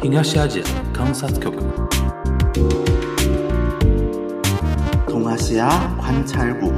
[0.00, 1.56] 東アジア観察局
[5.06, 5.68] 동아시아
[5.98, 6.72] 관찰국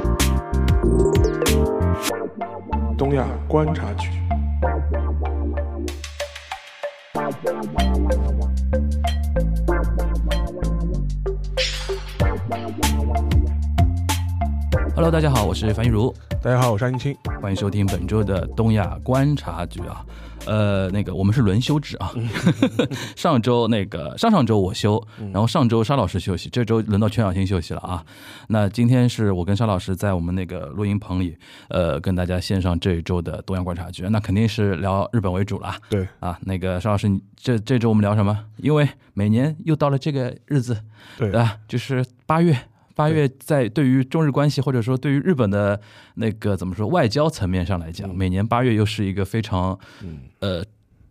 [2.97, 4.09] 东亚观察局。
[14.95, 16.11] Hello，大家好，我是樊玉茹，
[16.41, 17.15] 大家好，我是安青。
[17.39, 20.03] 欢迎收听本周的东亚观察局啊。
[20.46, 22.12] 呃，那个我们是轮休制啊，
[23.16, 28.04] 上周那个上上周我休，然后上周沙老师休息，这周轮到全小新休息了啊。
[28.48, 31.36] 那今天是我跟沙老师在我们那个录音棚里，
[31.68, 34.06] 呃，跟大家线上这一周的东亚观察局。
[34.08, 36.38] 那肯定是聊日本为主了对，啊。
[36.42, 38.46] 那个沙老师，你这这周我们聊什么？
[38.56, 40.76] 因为每年又到了这个日子，
[41.18, 41.56] 对对吧？
[41.68, 42.56] 就是八月，
[42.94, 45.80] 八月在对于中日关系或者说对于日本的
[46.14, 49.78] 那个怎么说外交层面上来讲，每年八月又是一个非常
[50.40, 50.64] 呃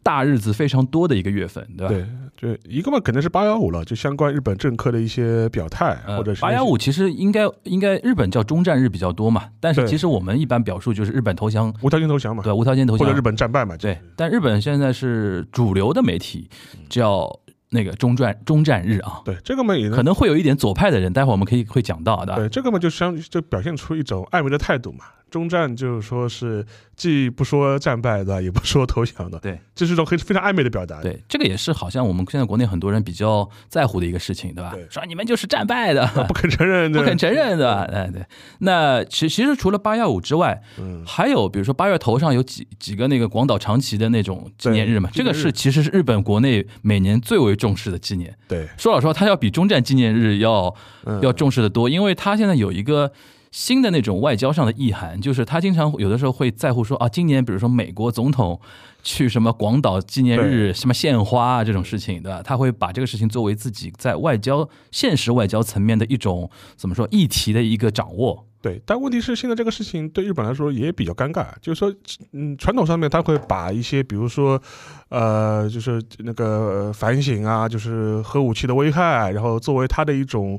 [0.04, 1.94] 大日子非常多的一个月份，对吧？
[1.94, 16.50] 对，就一个嘛，可能是八幺五了，就相关日本政客的一些表态，呃或者是八幺五，其实应该应该日本叫中战日比较多嘛，但是其实我们一般表述就是日本投降，无条件投降嘛，对无条件投降，或者日本战败嘛，对，但日本现在是主流的媒体
[16.90, 17.40] 叫
[17.72, 22.36] 那个中战中战日啊，对，这个嘛也可能会有一点左派的人，待会儿我们可以会讲到的。
[22.36, 25.06] 对，这个嘛就相就表现出一种暧昧的态度嘛。
[25.32, 26.64] 中战就是说是
[26.96, 31.02] 既不说战败的，也不说投降的，对，这是一种很非常暧昧的表达。
[31.02, 34.72] 对，这个也是好像我们现在国内很多人比较在乎的一个事情，对吧？
[34.74, 37.88] 对说你们就是战败的，不肯承认，不肯承认，对吧？
[37.92, 38.22] 哎，对。
[38.60, 48.38] 那其其实除了八幺五之外，嗯，还有比如说八月头上有几几个那个广岛长崎的那种纪念日嘛，这个是其实是日本国内每年最为重视的纪念。
[48.50, 53.12] 对，说老实话，它要比中战纪念日要嗯要重视的多，因为它现在有一个
[53.52, 58.58] 新的那种外交上的意涵，就是他经常有的时候会在乎说啊，今年比如说美国总统
[59.04, 62.42] 去什么广岛纪念日、什么献花啊这种事情，对吧？
[62.42, 68.48] 他会把这个事情作为自己在外交现实外交层面的一种怎么说议题的一个掌握。
[68.62, 71.94] 对，但问题是现在这个事情对日本来说也比较尴尬，就是说，
[72.32, 74.62] 嗯，传统上面他会把一些，比如说，
[75.10, 80.58] 呃，就是那个呃反省啊，就是核武器的危害，然后作为他的一种。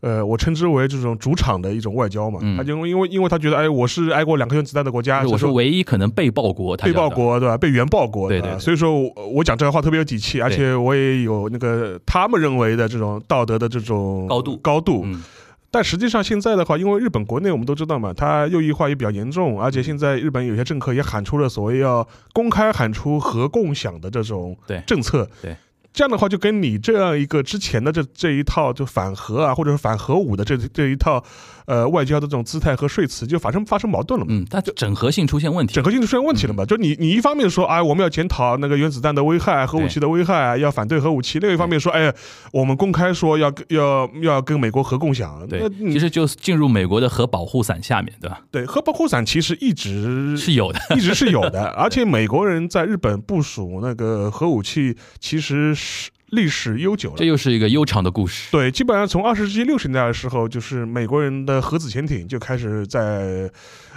[0.00, 2.56] 呃，我称之为这种主场的一种外交嘛，嗯。
[2.56, 7.58] 他就因为因为他觉得，哎，我是挨过两颗原子弹的国家，我是唯一可能被爆国，他被爆国对吧？
[7.58, 14.56] 被原爆国对对对所以说我我讲这个话特别有底气，而且我也有那个他们认为的这种道德的这种高度。
[14.56, 15.22] 高度，嗯，
[15.70, 24.82] 但实际上现在的话，因为日本国内我们都知道嘛，它右翼化也比较严重，而且现在日本有些政客也喊出了所谓要公开喊出核共享的这种对。
[24.86, 25.28] 政策。
[25.42, 25.54] 对。
[25.92, 31.22] 这样的话，就跟你这样一个之前的这这一套就反核啊，或者是反核武的这这一套，
[31.70, 34.32] 呃，外交的这种姿态和说辞，就发生发生矛盾了嘛。
[34.34, 35.84] 嗯，它整合性出现问题整。
[35.84, 36.64] 合性就出现问题了嘛？
[36.64, 42.12] 就你你一方面说，哎，我们要检讨那个原子弹的危害、核武器的危害，要反对核武器；另一方面说，哎，
[42.50, 45.46] 我们公开说要要要跟美国核共享。
[45.48, 48.40] 对那，其实就进入美国的核保护伞下面，对吧？
[48.50, 50.80] 对，核保护伞其实一直是有的。
[50.96, 57.16] 一直是有的，而且美国人在日本部署那个核武器，其实是历史悠久了。
[57.16, 58.50] 这又是一个悠长的故事。
[58.50, 63.50] 对，基本上从二十世纪六十年代的时候，就是美国人的核子潜艇就开始在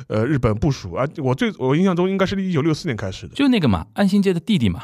[0.07, 1.07] 呃日本部署啊。
[1.17, 3.35] 我最我印象中应该是一九六四年开始的。
[3.35, 4.83] 就那个嘛，安心街的弟弟嘛，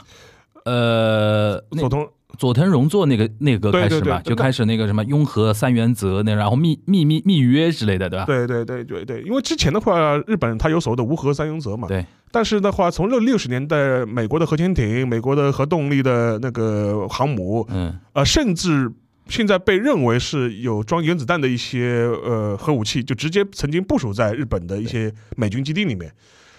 [0.65, 8.25] 呃，那佐藤佐藤荣作那个那个对开始对就开始那个什么拥核三原则那，然后密密密密约之类的，对吧？
[8.25, 11.87] 对对对对对，因为之前的话，日本它有所谓的无核三原则嘛。
[11.87, 12.05] 对。
[12.31, 18.87] 但是的话，从六六十年代，美国的核潜艇、美国的核动力的那个航母，嗯，呃，甚至
[19.27, 26.11] 现在被认为是有装原子弹的一些呃核武器，就直接曾经部署在日本的一些美军基地里面。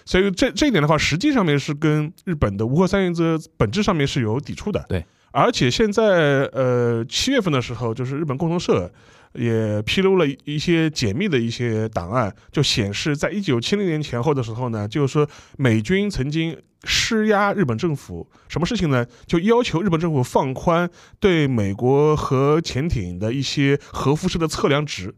[0.04, 4.84] 所以这这一点的话，实际上面是跟日本的无核三原则本质上面是有抵触的。
[4.88, 8.91] 对，而且现在呃七月份的时候，就是日本共同社
[9.34, 19.06] 也披露了一些解密的一些档案，就显示在一九七零年前后的时候呢，就是说美军曾经施压日本政府，什么事情呢？
[19.26, 20.91] 就要求日本政府放宽
[21.21, 25.15] 对美国核潜艇的一些核辐射的测量值。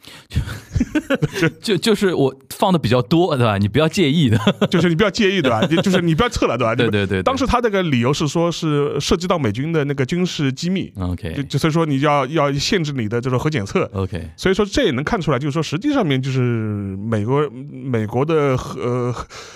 [1.40, 3.58] 就就就是我放的比较多，对吧？
[3.58, 4.38] 你不要介意的。
[4.70, 5.64] 就是你不要介意，对吧？
[5.66, 6.74] 就就是你不要测了，对吧？
[6.76, 13.88] 对对对，对当时他这个理由是说，是涉及到美军的那个军事机密，就 OK 就就所以说你要要限制你的这种核检测。
[13.92, 19.12] OK，所以说这也能看出来，就是说实际上面就是美国美国的核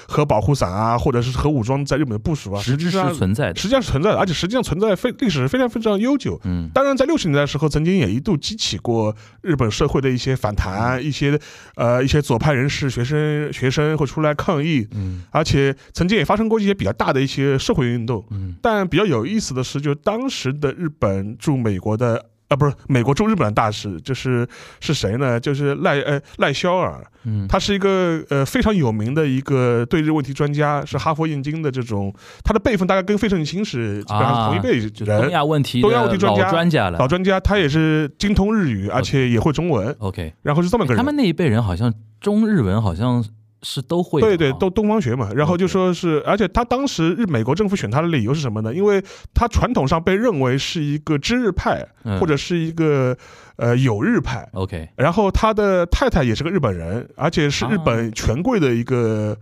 [0.07, 3.57] 核保护伞啊，或者是核武装在日本的部署啊，实际上是存在的。
[3.57, 6.41] 实际上是存在的，而且实际上存在非历史非常非常悠久。
[6.45, 11.39] 嗯，当然，在六十年代的时候，曾经也一度激起过日本社会的一些反弹，一些
[11.77, 18.25] 呃一些左派人士、学生学生会出来抗议，嗯而且曾经也发生过一些比较大的一些社会运动。
[18.31, 22.27] 嗯但比较有意思的是，就当时的日本驻美国的。
[22.49, 24.47] 啊，不是美国驻日本的大使，就是
[24.81, 25.41] 是谁呢？
[25.41, 32.15] 就是赖呃赖肖尔，嗯，他是一个呃非常有名的一个对日问题专家，是哈佛燕京的这种，
[32.45, 37.09] 他的辈分大概跟费正清是基本上同一辈就人，东亚问题东亚问题专家专家了老。
[37.09, 40.99] 专家，他也是精通日语，而且也会中文，OK，然后是这么个人。
[40.99, 43.25] 他们那一辈人好像中日文好像
[43.65, 44.21] 是都会。
[44.21, 48.73] 对对，都东方学嘛，然后就说是，而且他当时日美国政府选他的理由是什么呢？
[48.73, 49.03] 因为
[49.35, 52.21] 他传统上被认为是一个知日派，嗯。
[52.21, 53.17] 或者是一个
[53.57, 54.89] 呃有日派，OK。
[54.97, 59.37] 然后他的太太也是个日本人，而且是日啊本权贵的一个、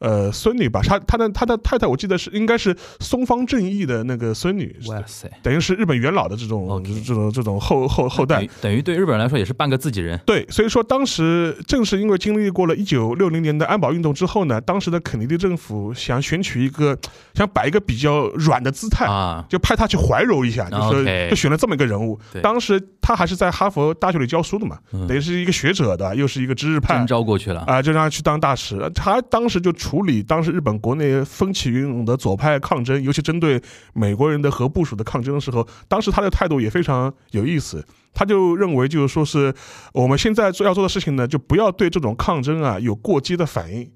[0.00, 0.80] 呃孙女吧。
[0.82, 8.82] 他他的他的太太我记得是应该是松方正义的那个孙女，哇塞，等于是日本元老的这种这种这种后后后代等于。
[8.88, 10.18] 对日本人来说也是半个自己人。
[10.24, 16.96] 对，所以说当时正是因为经历过了一九六零年的安保运动之后呢，当时的肯尼迪政府想选取一个
[17.34, 19.04] 想摆一个比较软的姿态。
[19.04, 22.40] 啊，就派他去怀柔一下，就说就选了这么一个人物对。
[22.40, 27.60] 当时他还是在哈佛大学里教书的嘛，嗯等于是一个学者的，又是一个知识派征召过去了。
[27.66, 28.90] 啊、就让他去当大使。
[28.94, 33.58] 他当时就处理当时日本国内风起云涌的左派抗争，尤其针对
[33.94, 37.82] 美国人的核部署的抗争的时候，当时他的态度也非常有意思。
[38.12, 39.54] 他就认为，就是说是
[39.94, 43.90] 我们现在做要做的事情呢，就不要对这种抗争啊有过激的反应，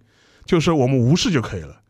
[0.47, 1.81] 就是我们无视就可以了。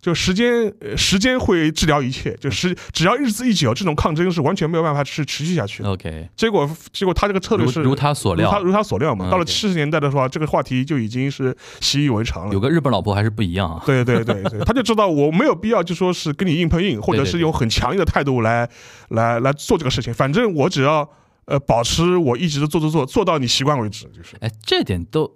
[0.00, 2.34] 就时间，呃时间会治疗一切。
[2.36, 5.90] 就时只要日子一久，这种抗争是完全没有办法是持续下去的。
[5.90, 9.28] OK，结果，结果他这个策略是如如他所料，如他如他所料嘛。
[9.28, 12.60] 嗯到了七十年代的话，这个话题就已经是习以为常了有。
[12.60, 13.82] 个日本老婆还是不一样啊。
[13.86, 18.68] 对对对对，他就知道我没有必要就说是跟你硬碰硬，或者是用很强硬的态度来
[19.08, 20.12] 来来做这个事情。
[20.12, 21.08] 反正我只要
[21.44, 25.30] 呃保持我一直的做做做做到你习惯为止，就是哎，这点都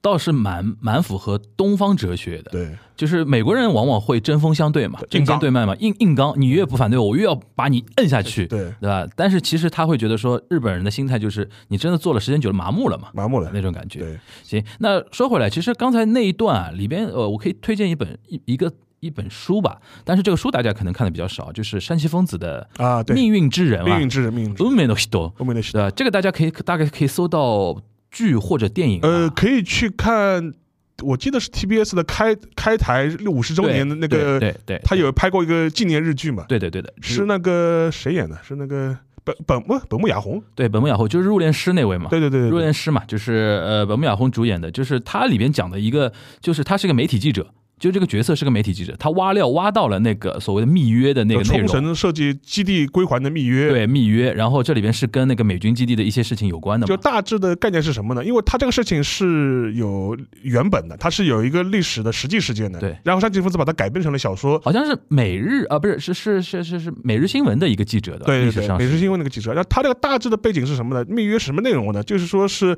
[0.00, 2.50] 倒是蛮蛮符合东方哲学的。
[2.50, 9.06] 对就是美国人往往会针锋相对嘛，针尖硬刚对麦嘛，硬硬刚，你越不反对我，我越要把你摁下去，对，对吧？
[9.14, 13.50] 但是其实他会觉得说，日本人的心态就是你真的做了时间久了麻木了嘛，麻木了。
[13.52, 14.00] 那种感觉。
[14.00, 23.86] 对，行，那说回来，其实刚才那一段啊，里边呃，我可以推荐一本一一个一本书吧，但是这个书大家可能看的比较少，就是山崎丰子的啊，《对，命运之人》啊。
[23.86, 25.90] 命运之人，命运之人，，Ume no Hito，后面的是对吧？
[25.90, 30.54] 这个大家可以大概可以搜到剧或者电影啊，呃，可以去看，
[31.02, 36.44] 我记得是 TBS 的开开台五十周年的那个，对对对，他有拍过一个纪念日剧嘛？
[36.48, 38.38] 对对对的，是那个谁演的？
[38.42, 40.42] 是那个本本木本木雅弘？
[40.54, 47.46] 对本木雅弘就是入殓师那位嘛，对对对对对，入殓师嘛，就是呃本木雅弘主演的，就是他里边讲的一个，就是他是个媒体记者，
[47.78, 51.68] 就这个角色是个媒体记者，他挖料挖到了那个所谓的密约的那个内冲容。
[51.68, 53.68] 绳设计基地归还的密约。
[53.68, 56.88] 对密约，然后这里边是跟那个美军基地的一些事情有关的嘛。
[56.88, 58.24] 就大致的概念是什么呢？
[58.24, 62.80] 因为他这个事情是有原本的，它是有一个历史的实际事件的。
[62.80, 64.58] 对然后山崎丰子把它改编成了小说。
[64.60, 71.04] 好像是每日啊，不是是是是是是每日新闻的一个记者的，对对对，历史上是美食新闻那个记者，然后他这个大致的背景是什么呢？
[71.08, 72.02] 密约是什么内容呢？
[72.02, 72.74] 就是说是，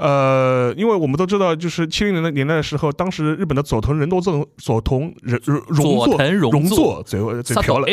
[0.00, 7.86] 呃，因为我们都知道，就是七零年的年代的时候，当时日本的佐藤仁多正佐藤仁荣佐作藤荣作嘴嘴瓢了。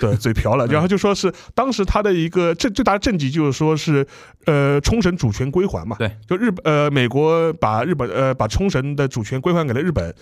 [0.00, 4.04] 对，嘴瓢了，然后就说是当时他的一个政最大的政绩就是说是，
[4.46, 10.12] 呃，冲绳主权归还嘛，对，就日本呃美国把日本呃把冲绳的主权归还给了日本，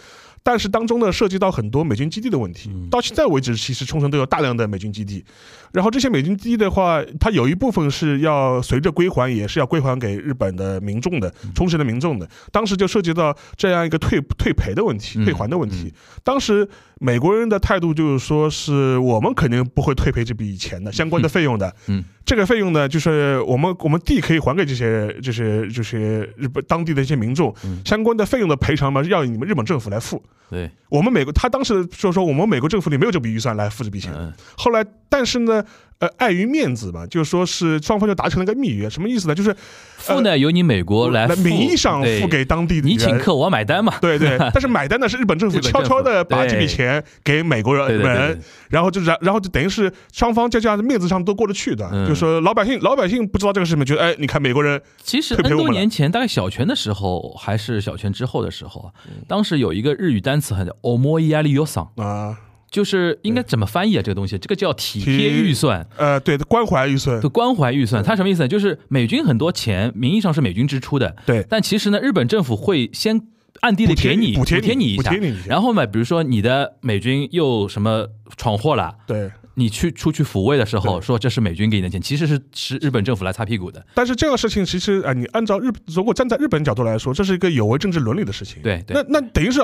[0.43, 5.25] 但是当中呢涉及到很多美军基地的问题，嗯到现在为止，其实冲绳都有大量的美军基地，
[5.73, 12.29] 然后这些美军基地的话，它有一部分是要随着归还，也是要归还给日本的民众的，冲绳的民众的。
[12.51, 15.93] 当时就涉及到这样一个退退赔的问题、嗯退还的问题。
[16.25, 16.67] 当时
[17.03, 21.75] 美国人的态度就是说，是我们肯定不会退赔这笔钱的相关的费用的。
[21.87, 25.99] 嗯，这个费用呢，就是我们我们地可以还给这些这些这些
[26.37, 30.23] 日本当地的一些民众，嗯相关的费用的赔偿嘛，要你们日本政府来付。
[30.51, 34.13] 对，我们美国他当时就说我们美国政府里没有这笔预算来付这笔钱。
[34.15, 35.65] 嗯后来，但是呢，
[36.01, 39.35] 呃，碍于面子嘛，就是说是双方就达成了个密约，什么意思呢？
[39.35, 39.55] 就是
[39.99, 42.97] 付呢由你美国来付名义上付给当地的人。
[42.97, 43.95] 你请客，我买单嘛。
[44.01, 48.41] 对对， 但是买单的是日本政府悄悄的把这笔钱给美国人
[48.71, 58.91] 然后就然然后就等于是双方在这样的面子上都过得去的，嗯就说老百姓老百姓不知道这个事情，觉得哎，你看美国人其实退 N 赔我们了多年前，大概小泉的时候，还是小泉之后的时候
[59.29, 62.39] 当时有一个日语单词很叫 “omo i a r i y o s a n 啊
[62.71, 64.03] 就是应该怎么翻译啊？
[64.03, 65.87] 这个东西，这个叫体贴预算。
[65.97, 68.49] 呃对关怀预算对，关怀预算，它什么意思呢？
[68.49, 73.21] 就是美军很多钱，名义上是美军支出的，对但其实呢，日本政府会先
[73.61, 83.85] 暗地里给你补贴你你一下补贴你一，下然后呢，比如说你的美军又什么闯祸了，对你去出去抚慰的时候，说这是美军给你的钱，其实是是日本政府来擦屁股的。
[83.95, 88.63] 但是这个事情，其实啊、你按照日如果站在日本角度来说，这是一个有违政治伦理的事情。
[88.63, 89.61] 对对那那等于是，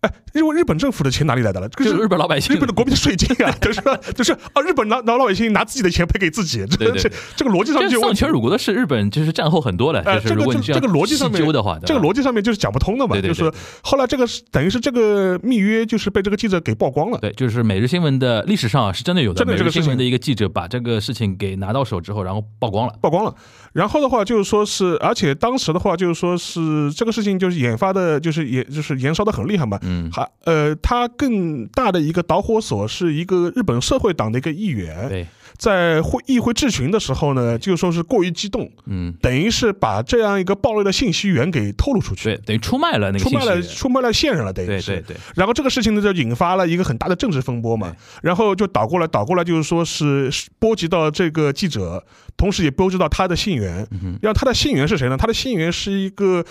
[0.00, 1.68] 哎，因为日本政府的钱哪里来的了？
[1.68, 3.82] 这个是是日本老百姓日本的国民税金啊， 就是
[4.14, 8.30] 就是啊，日本拿拿老百姓拿自己的钱赔给自己，这这这个逻辑上这就丧权。
[8.30, 10.00] 辱国的是日本，就是战后很多了。
[10.06, 13.20] 呃，就是这个这这个逻辑上面的话，这个逻辑上面就是讲不通的嘛。
[13.20, 13.52] 就是
[13.82, 17.18] 后来这个是等于是这个密约就是被这个记者给曝光了。
[17.18, 22.94] 对，就是每日新闻的历史上啊是真的有的，真的这个事情每日新闻的一个记者把这个事情给拿到手之后，然后曝光了。
[23.02, 23.34] 曝光了，
[23.72, 44.92] 然后的话就是说是，而且当时的话就是说是这个事情就是研发的，就是也就是燃烧的很厉害嘛，嗯，还呃，他更大的一个导火索是一个日本社会党的一个议员，对，在会议会质询的时候呢，就说是过于激动，嗯，等于是把这样一个暴露的信息源给透露出去，对，等于出卖了那个出卖了出卖了线人了，等于是。
[44.92, 45.16] 对对。
[45.16, 52.04] 对，然后这个事情呢，就引发了一个很大的政治风波嘛，然后就倒过来，倒过来就是说是是波及到这个记者，
[52.36, 53.86] 同时也波及到他的信源。
[53.90, 55.16] 嗯哼，让他的信源是谁呢？
[55.16, 56.44] 他的信源是一个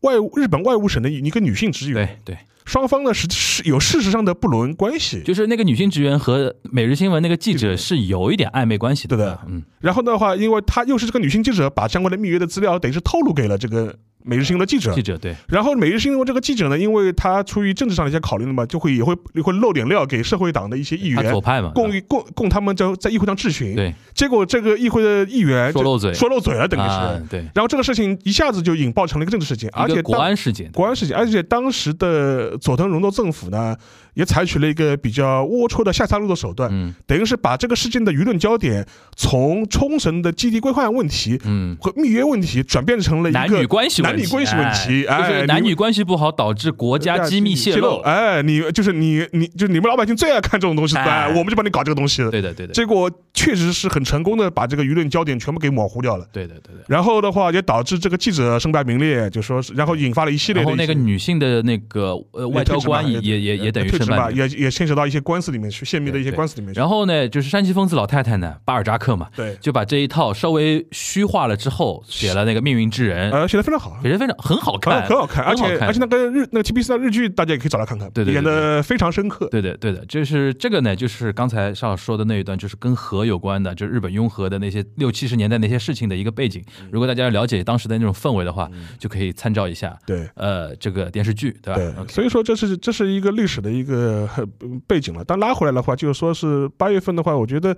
[0.00, 5.22] 外务日本外务省的一个女性职员，对对，双方呢是是有事实上的不伦关系。
[5.22, 9.16] 就是那个女性职员和每日新闻那个记者是有一点暧昧关系的。
[9.16, 14.94] 对的嗯，然后的话，因为她又是这个女性记者，把相关的密约的资料等于是透露给了这个每日新闻的记者。
[14.94, 15.02] 记。
[15.02, 21.40] 者对，然后每日新闻这个记者呢，因为他出于政治上的一些考虑嘛，就会也会也会漏点料给社会党的一些议员他左。
[21.40, 26.12] 派嘛，供供供他们在在议会上质询，对，结果这个议会的议员就说漏嘴。
[26.12, 33.74] 说漏嘴了，等于是，啊，对，然后这个事情一下子就引爆成了一个政治事件，而且国安事件，国安事件，而且当时的佐藤荣作政府呢，
[34.12, 36.94] 也采取了一个比较龌龊的下三路的手段，嗯。
[37.06, 38.86] 等于是把这个事件的舆论焦点
[39.16, 47.98] 从冲绳的基地规划问题嗯，和密约问题转变成了一个男女关系男女关系问题，哎就是哎，男女关系不好导致国家机密泄露。
[48.00, 56.26] 哎，你就是你你就是你们老百姓最爱看这种东西，哎哎，我们就帮你搞这个东西，对的，对的，结果确实是很成功的把这个舆论焦点全部给模糊掉了。
[56.32, 56.84] 对的，对的。
[56.88, 64.36] 然后的话，也导致这个记者身败名裂，就说是，然后引发了一系列的一然后那个女性的那个呃外交官也也也也等于退职嘛，申办。
[64.36, 66.80] 也也牵扯到一些官司里面去，泄密的一些官司里面去。
[66.80, 79.48] 然后呢，就是山崎丰子老太太呢，巴尔扎克嘛，对，就把这一套稍微虚化了之后，写了那个《命运之人》，呃，写的非常好，写的非常很好看，很好看，而且而且那个日那个 TBC 的日剧，大家也可以找来看看，对对对演的非常深刻。
[79.50, 86.62] 对对，对的，就是这个呢，就是刚才邵老师说的那一段，就是跟核有关的，就是日本雍和的那些六七十年代那些事情的一个背景。
[86.80, 91.80] 嗯如果大家要了解当时的那种氛围的话，就可以参照一下，对呃，这个电视剧，对吧？
[91.80, 94.44] 对，所以说这是这是一个历史的一个呃
[94.86, 95.24] 背景了。
[95.24, 97.76] 但拉回来的话，就是说是八月份的话，我觉得。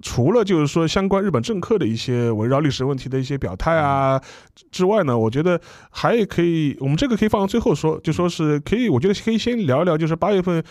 [0.00, 4.20] 除了就是说相关日本政客的一些围绕历史问题的一些表态啊
[4.70, 5.60] 之外呢，我觉得
[5.90, 10.62] 还可以，我们这个可以放到最后说，就说是可以，我觉得可以先聊一聊，就是八月份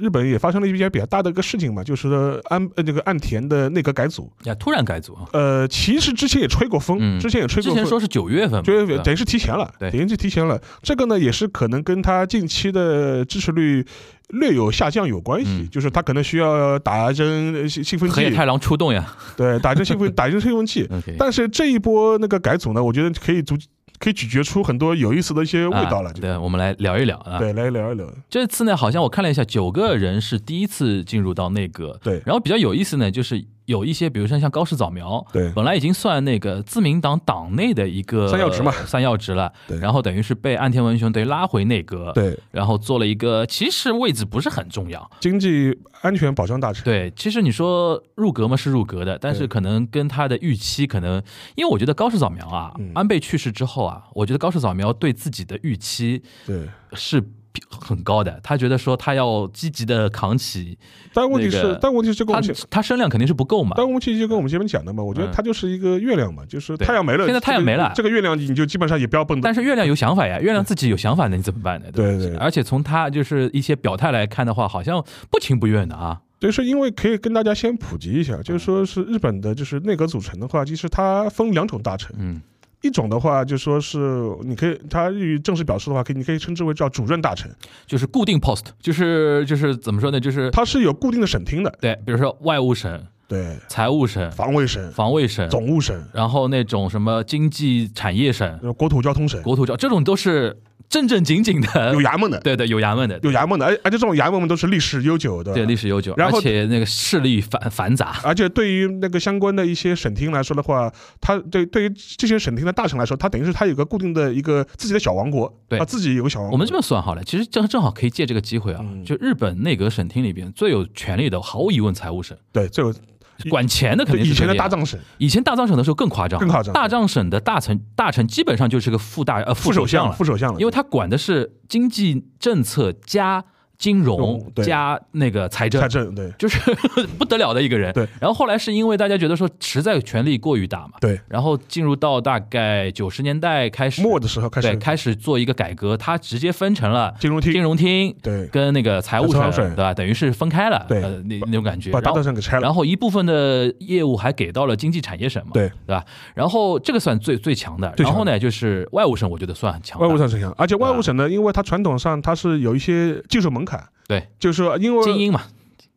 [0.00, 7.18] 日本也发生了一件比较大的一个事情嘛，就是说安呃那个岸田的内阁改组，呀，突然改组啊，呃，其实之前也吹过风，嗯。
[7.20, 9.90] 之前也吹过风，之前说是九月份嘛，对吧就等于是提前了，对。
[9.90, 10.60] 等于是提前了。
[10.82, 13.84] 这个呢，也是可能跟他近期的支持率
[14.28, 15.68] 略有下降有关系，嗯。
[15.70, 19.06] 就是他可能需要打一针呃兴兴奋剂，河野太郎出动呀。
[19.36, 20.88] 对，打一针兴奋打一针兴奋剂。
[21.18, 23.56] 但是这一波那个改组呢，我觉得可以逐
[23.98, 26.10] 可以咀嚼出很多有意思的一些味道了。
[26.10, 27.38] 啊对，我们来聊一聊啊。
[27.38, 28.06] 对，来聊一聊。
[28.30, 31.98] 这次呢，好像我看了一下，九个人是第一次进入到那个。
[32.02, 39.52] 对然后比较有意思呢，就是有一些，比如说像高市早苗，对本来已经算那个自民党党内的一个三要职嘛三要职了。
[39.66, 45.08] 对然后等于是被岸田文雄等于拉回内阁，，对，然后做了一个其实位置不是很重要。
[45.20, 46.82] 经济安全保障大臣。
[46.82, 51.22] 对，其实你说入阁嘛是入阁的，但是可能跟他的预期可能，
[51.54, 57.22] 因为我觉得高市早苗啊，嗯安倍去世之后啊，我觉得高市早苗对自己的预期对，是
[57.68, 60.78] 很高的，他觉得说他要积极的扛起，
[61.12, 62.48] 但问题是，但问题是就跟我他。
[62.70, 63.74] 他声量肯定是不够嘛。
[63.76, 71.86] 但问题就跟我们前面讲的嘛，我觉得他就是一个月亮嘛，就是太阳没了，现在太阳没了这个这个月亮你就基本上也不要蹦但是月亮有想法呀，月亮自己有想法的，你怎么办呢？
[71.92, 76.20] 对对对而且从他就是一些表态来看的话，好像不情不愿的啊。
[76.40, 82.40] 就是因为可以跟大家先普及一下，就是说是日本的，就是内阁组成的话，其实它分两种大臣，嗯
[82.80, 83.98] 一种的话就说是
[84.42, 87.50] 你可以，他日语正式表示的话，可以你可以称之为叫主任大臣，
[87.86, 90.20] 就是固定 post，就是就是怎么说呢？
[90.20, 100.56] 就是他是有固定的审厅的，对，比如说外务省、对，财务省、防卫省、防卫省，总务省、然后那种什么经济产业省、呃国土交通省，国土交这种都是
[100.88, 101.92] 正正经经的。
[101.92, 115.78] 有衙门的，对对，有衙门的，有衙门的，而而且这种衙门们都是历史悠久的，对历史悠久，然后而且那个势力繁繁杂，而且对于那个相关的一些省厅来说的话，他对对于这些省厅的大臣来说，他等于是他有个固定的一个自己的小王国，对。
[115.78, 116.54] 他自己有个小王国。
[116.54, 119.04] 我们这么算好了，其实正正好可以借这个机会啊，嗯。
[119.04, 122.94] 就日本内阁省厅里边最有权力的，毫无疑问财务省，对，这个
[123.50, 124.98] 管钱的肯定是以前的大藏省。
[125.18, 126.72] 以前大藏省的时候更夸张，更夸张。
[126.72, 133.44] 大藏省的大臣大臣基本上就是个副大呃副，首相了，副首相了，因为他管的是经济政策加
[133.78, 134.64] 金融对。
[134.64, 135.88] 加那个财政财。
[135.88, 136.30] 政对。
[136.38, 136.58] 就是
[137.18, 138.06] 不得了的一个人，对。
[138.20, 141.20] 然后后来是因为大家觉得说实在权力过于大嘛，对。
[141.28, 147.52] 然后进入到大概九十年代开始，末的时候开对开始做一个改革，他直接分成了金融厅。
[147.52, 148.46] 金融厅对。
[148.48, 149.94] 跟那个财务省，对吧？
[149.94, 151.02] 等于是分开了，对。
[151.02, 151.90] 呃，那那种感觉。
[151.90, 155.68] 把大然后藏省给拆了，然后一部分的业务还给到了经济产业省嘛，对。
[155.86, 156.04] 对吧？
[156.34, 163.67] 然后这个算最最强的，然后呢就是外务省，我觉得算很强的，外务省很强，而且外务省呢，因为它传统上它是有一些技术门槛，
[164.06, 164.28] 对。
[164.38, 165.42] 就是说因为精英嘛，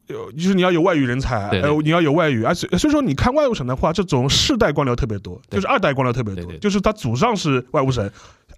[0.08, 1.70] 有就是你要有外语人才，对对。
[1.70, 5.58] 呃，你要有外语，而且所以说你看外务省的话，这种世代官僚特别多，对。
[5.58, 8.10] 就是二代官僚特别多就是他祖上是外务省，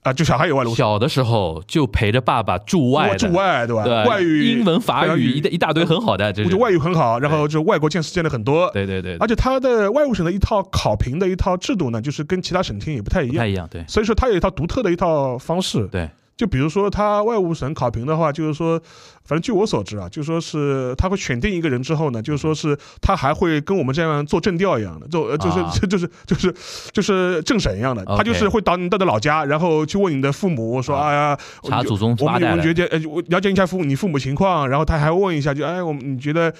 [0.01, 3.83] 啊，就小孩有外务省，小的时候就陪着爸爸驻外的，驻外对吧？
[3.83, 13.85] 对外语英文、法语一大一大堆很好的，这我觉得外语很好，然后就外国见识见的很多，对对对，而且他的外务省的一套考评的一套制度呢，就是跟其他省厅也不太一样，不太一样，对。
[13.87, 15.87] 所以说他有一套独特的一套方式。
[15.87, 18.79] 对，就比如说他外务省考评的话，就是说，
[19.23, 25.71] 反正据我所知啊，就说是他会选定一个人之后呢，就是说是他还会跟我们这样做政调一样的，就呃 就是、啊。
[25.87, 26.55] 就是就是
[26.91, 36.53] 就是政审一样的，他就是会到你到你老家，然后去问你的父母说，啊哎呀，查祖宗我们八代了我们觉得呃，我了解一下父母你父母情况，然后他还问一下，就哎，我们你觉得。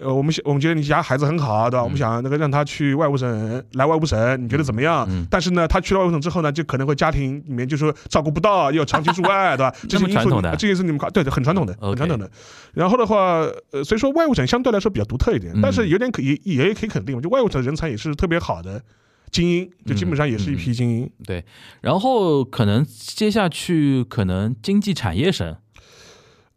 [0.00, 1.84] 呃，我们想，我们觉得你家孩子很好，对吧？
[1.84, 5.06] 我们想那个让他去外务省，来外务省，你觉得怎么样？
[5.10, 9.74] 嗯但是呢，他去了外务省之后呢，就可能会家庭里面就说照顾不到，要长期驻外，对吧？
[9.88, 12.30] 这些因素传统的这些是你们考对对，很传统的，很传统的。
[12.72, 18.82] 然后的话，呃，所以说外务省相对来说比较独特一点，嗯但是有点可也也可以肯定，就外务省人才也是特别好的
[19.30, 21.10] 精英，就基本上也是一批精英。
[21.26, 21.44] 对，
[21.82, 25.56] 然后可能接下去可能经济产业省、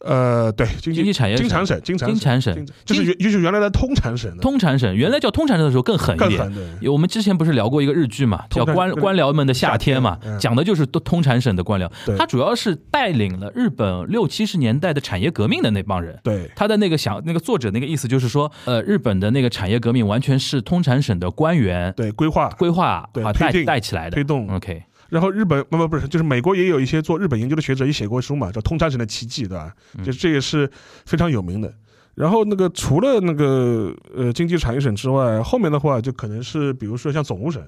[0.03, 1.43] 呃，对，经经济产业省。
[1.43, 2.65] 经产省、经产经产省。
[2.85, 6.91] 就是原就是原来的通产省通产省，原来叫通产省的时候更狠一点。
[6.91, 10.37] 我们之前不是聊过一个日剧嘛，叫官官僚们的夏天嘛，嗯。
[10.37, 16.19] 讲的就是通产省的官僚，他主要是带领了日本六七十年代的产业革命的那帮人。
[16.23, 16.51] 对。
[16.55, 22.49] 他的那个想那个作者那个意思就是说，呃，日本的那个产业革命完全是通产省的官员对，规划。
[22.57, 24.15] 规划啊带带起来的。
[24.15, 24.49] 推动。
[24.53, 29.71] OK，然后日本不不不是，就是美国也有一些做日本研究的学者也写过书嘛，叫《通产省的奇迹》，对吧？
[29.95, 30.03] 嗯。
[30.03, 30.67] 就这也是
[31.05, 31.71] 非常有名的。
[32.15, 37.61] 然后那个除了那个呃经济产业省之外，后面的话就可能是比如说像总务省，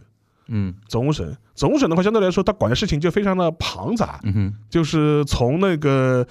[0.47, 0.73] 嗯。
[0.88, 6.25] 总务省，总务省的话相对来说，它管的事情就非常的庞杂，嗯哼，就是从那个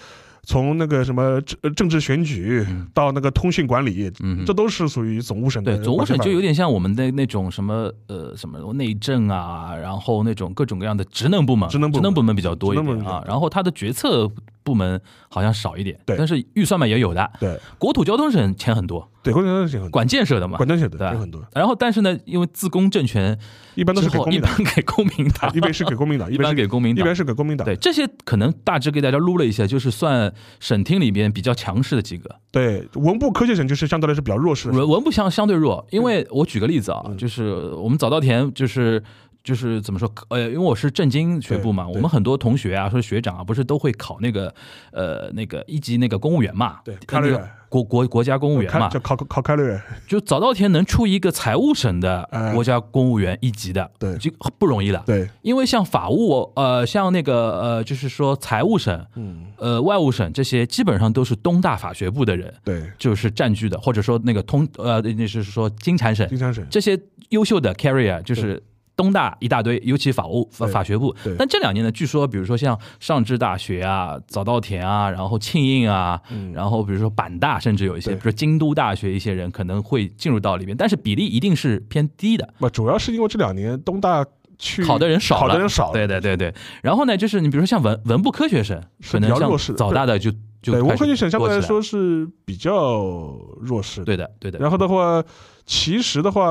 [0.45, 1.41] 从那个什么
[1.75, 2.87] 政治选举嗯。
[2.95, 14.31] 到那个通讯管理，嗯这都是属于总务省的对，总务省就有点像我们的那种什么呃什么内政啊，然后那种各种各样的职能部门，职能部门比较多一点啊，然后它的决策
[14.65, 16.17] 部门好像少一点，对。
[16.17, 17.31] 但是预算嘛也有的。
[17.39, 17.59] 对。
[17.79, 23.39] 国土交通省钱很多，对，关键是很多，管建设的嘛，管建设的对很多，然后但是呢，因为自公政权
[23.77, 24.51] 一般都是给国民党。
[24.53, 27.05] 般，给公民党，一般是给公民党，一般是给公民党。
[27.05, 27.15] 一般。
[27.15, 27.65] 是给公民党。
[27.65, 34.75] 对这些可能大致给大家撸了一下，就是算省厅里边比较强势的几个，对，文部科学省就是相对来说比较弱势的。
[34.77, 37.17] 文文部相相对弱，因为我举个例子啊，嗯。
[37.17, 39.03] 就是我们早稻田就是。
[39.45, 40.11] 就是怎么说？
[40.31, 44.53] 呃，因为我是政经学部嘛，我们很多同学啊，说学长啊，不是都会考那个
[44.91, 46.81] 呃那个一级那个公务员嘛？
[46.83, 55.03] 对那个国国国家公务员嘛，就考考开了，就早稻田能出一个财务省的哎国家公务员一级的，对就不容易了。
[55.05, 68.63] 对，因为像法务，呃，像那个呃，就是说财务省、嗯，呃外务省这些，基本上都是东大法学部的人，对，就是占据的，或者说那个通呃，那是说金产省金产省，这些优秀的 carrier 就是。
[68.97, 71.35] 东大一大堆，尤其法务法法学部对。
[71.39, 82.49] 但这两年呢，据说比如说像上智大学啊、早稻田啊，然后庆应啊，嗯然后比如说板大，甚至有一些，比如说京都大学一些人可能会进入到里面，但是比例一定是偏低的。
[82.59, 84.25] 不，主要是因为这两年东大
[84.59, 86.55] 去考的人少了，考的人少了，对对对对。
[86.83, 88.81] 然后呢，就是你比如说像文文部科学生，
[89.11, 90.31] 可能像早大的就
[90.65, 94.07] 就对，文科学省相对来说是比较弱势的。
[94.07, 94.59] 对的对的。
[94.59, 95.23] 然后的话，
[95.67, 96.51] 其实的话，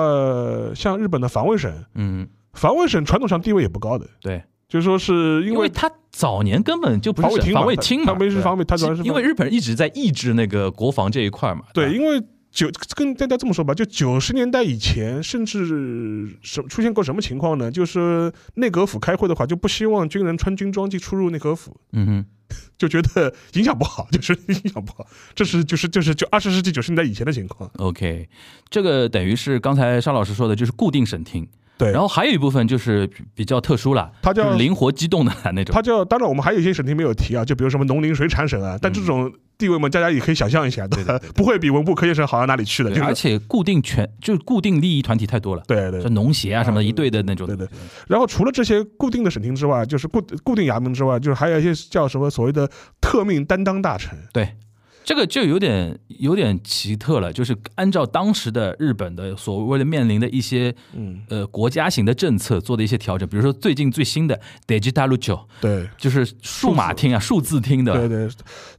[0.75, 12.21] 像日本的防卫省，嗯，防卫省传统上地位也不高的，对，就是说是因为他早年根本就不是防卫厅嘛他们是防卫他主要是因为日本人一直在抑制那个国防这一块嘛，对，因为
[12.51, 17.71] 九跟大家这么说吧，就九十年代以前，甚至什出现过什么情况呢？
[17.71, 22.25] 就是内阁府开会的话，就不希望军人穿军装进出入内阁府，嗯哼，
[22.77, 25.07] 就觉得影响不好， 就是影响不好。
[25.35, 27.69] 这是就是就是就二十世纪九十年代以前的情况。
[27.77, 28.27] OK，
[28.69, 31.47] 这个等于是刚才沙老师说的，就是固定审听。
[31.77, 35.73] 对，然后还有一部分就是比较特殊了，它叫就是灵活机动的那种。
[35.73, 41.19] 它叫当然我们还有一些审题没有提啊，就比如什么农林水产省啊，但这种地位嘛，大家也可以想象一下，对吧？
[41.33, 47.47] 不会比文部科学省好到哪里去的，就是而且固定权就是固定利益团体太多了，对对像农协啊什么一队的那种。
[47.47, 47.67] 对对
[48.07, 52.69] 然后除了这些固定的审厅之外，就是固固定衙门之外，就是还有一些叫什么所谓的
[53.01, 54.17] 特命担当大臣。
[54.31, 54.55] 对，
[55.03, 65.89] 这个就有点有点奇特了，就是按照当时的日本的所谓的面临的一些嗯，呃国家型的政策做的一些调整，比如说最近最新的 Digital 九，对。
[65.97, 68.29] 就是数码厅啊、数字厅的，对对，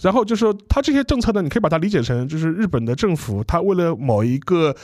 [0.00, 4.74] 然后就是说，它这些政策呢，你可以把它理解成，就是日本的政府，它为了某一个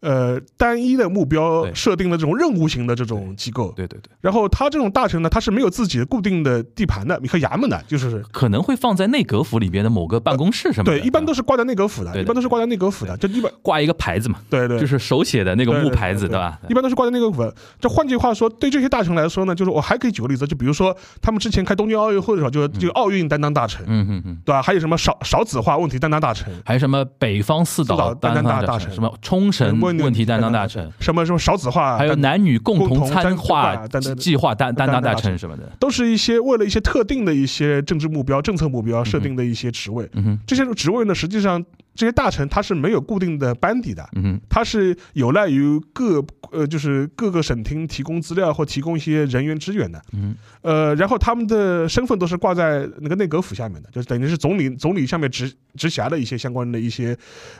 [0.00, 16.60] 呃单一的目标设定的这种任务型的这种机构，对对对，然后他这种大臣呢，他是没有自己的固定的地盘的，你和衙门的，就是可能会放在内阁府里边的某个办公室什么的，对，一般都是是挂在内阁府的，一般都是挂在内阁府的，就一般挂一个牌子嘛，对对，就是手写的那个木牌子，对吧？
[16.68, 17.54] 一般都是挂在内阁府的。
[17.80, 24.60] 这换句话说，对这些大臣来说呢，就是我还可以举个例子，就比如说他们之前开东京奥运会的时候，就就奥运担当大臣，嗯嗯嗯，对吧？
[24.60, 40.08] 还有什么少少子化问题担当大臣，还有什么北方四岛担当大臣，什么冲绳问问题担当大臣臣，，什么什么少子化，还有男女共共同参参化化担当计划担担当大臣臣什么的，都是一些为了一些特定的一些政治目标、政策目标设定的一些职位。
[40.14, 41.64] 嗯哼这些职位呢，实际上
[42.00, 50.00] 这些大臣他是没有固定的班底的，嗯他，是有赖于各呃，就是各个省厅提供资料或提供一些人员支援的。
[50.14, 57.14] 嗯呃，然后他们的身份都是挂在那个内阁府下面的，就是等于是总理总理下面直直辖的一些相关的一些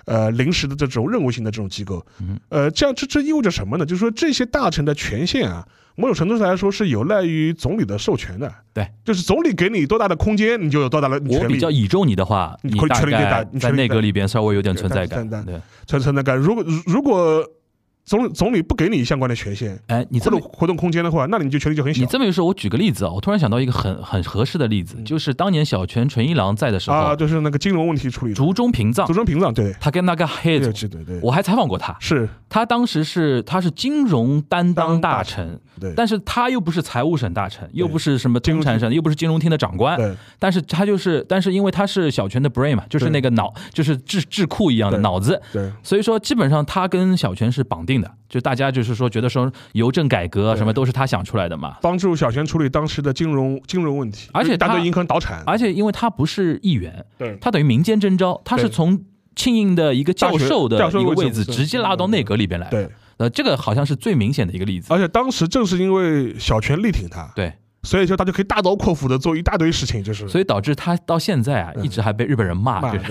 [0.06, 2.02] 呃临时的这种任务性的这种机构。
[2.22, 3.84] 嗯呃，这样这这意味着什么呢？
[3.84, 5.68] 就是说这些大臣的权限啊。
[6.00, 11.60] 某种程度上来说是有赖于总理的授权的，对，就是总理给你多大的空间，你就有多大的权利我比。
[11.60, 12.72] 较倚重你的话，你
[13.60, 15.60] 在内阁里边稍微有点存在感对。
[15.86, 16.36] 存存在感。
[16.36, 17.44] 如果如果
[18.10, 22.00] 总总理不给你相关的权限哎，你这么活动空间的话，那你就权力就很小。
[22.00, 28.34] 你这么一说，我举个例子啊，我突然想到一个很很合适的例子，就是当年小泉纯一郎在的时候啊，候，就是那个金融问题处理的。
[28.34, 29.06] 竹中平藏。
[29.06, 40.12] 竹中平藏，对，他跟那个黑对对对，我还采访过他，是，他当时是他是金融担当大臣，对，但是他又不是财务省大臣，又不是什么金产省，又不是金融厅的长官，对。
[40.40, 45.70] 但是他就是，但是因为他是小泉的 brain 嘛，就是那个脑，就是智智库一样的脑子，对。
[45.84, 51.76] 所以说基本上他跟小泉是绑定的，就大家就是说觉得说邮政改革啊什么都是他想出来的嘛。
[51.82, 57.36] 帮助小泉处理当时的金融金融问题，而且他银行倒产，而且因为他不是议员，对。
[57.40, 59.04] 他等于民间征召，他是从
[59.36, 61.54] 庆应的一个教授的一个位置位置对。
[61.54, 62.68] 直接拉到内阁里边来。
[62.68, 64.92] 对，呃，这个好像是最明显的一个例子。
[64.92, 73.02] 而且当时正是因为小泉力挺他，对，所以说他就可以大刀阔斧的做一大堆事情，就是所以导致他到现在啊，嗯一直还被日本人骂，骂就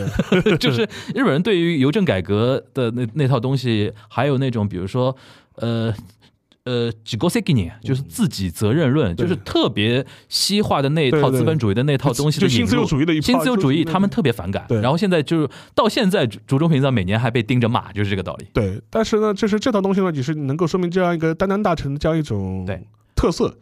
[0.41, 5.15] 是 就是日本人对于邮政改革的那那套东西，还有那种比如说
[5.55, 5.93] 呃。
[6.65, 14.67] 呃，几个 s e k i 就是自己责任论，就是特别西化的那一套资本主义的那套东西的引就新自由，主义的一新自由主义，他们特别反感。
[14.69, 18.45] 然后现在就是到现在，竹竹中平藏每年还被盯着骂，就是这个道理。
[18.53, 22.79] 对，但是呢，就是这套东西呢，也是能够说明这样一个担当大臣的这样一种对
[23.15, 23.57] 特色。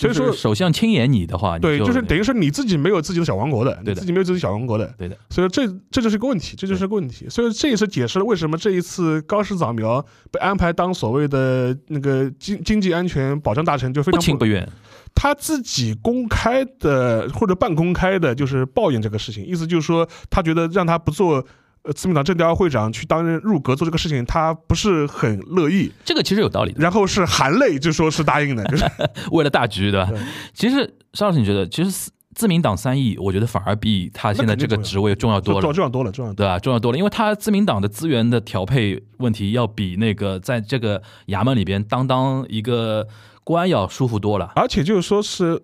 [0.00, 7.28] 所以说，首相亲眼你的话，对，就就是等于是你自己没有自己的小王国的，对的你自己没有自己小王国的，对的，所以这这就是个问题，这就是个问题。
[7.28, 14.66] 所以这也是解释了为什么这一次高市早苗被安排当所谓的那个经经济安全保障大臣，就非常不常情不愿。
[15.14, 21.44] 他自己公开的或者半公开的，就是抱怨这个事情，意思就是说他觉得让他不做。
[21.82, 28.84] 呃，自民党政调会长去担任入阁做这个事情，他不是很乐意，这个其实有道理的，然后是含泪就说是答应的，就是
[29.32, 30.18] 为了大局，对吧对？
[30.52, 35.74] 其实邵老师，你觉得，其实自自民党三亿，我觉得反而比他现在这个职位重要多了重。
[35.74, 36.48] 重要多了，重要多了。
[36.48, 36.58] 对吧？
[36.58, 43.06] 重要多了，因为他自民党的资源的调配问题，要比那个在这个衙门里边当当一个
[43.44, 44.52] 官要舒服多了。
[44.54, 45.60] 而且就是说是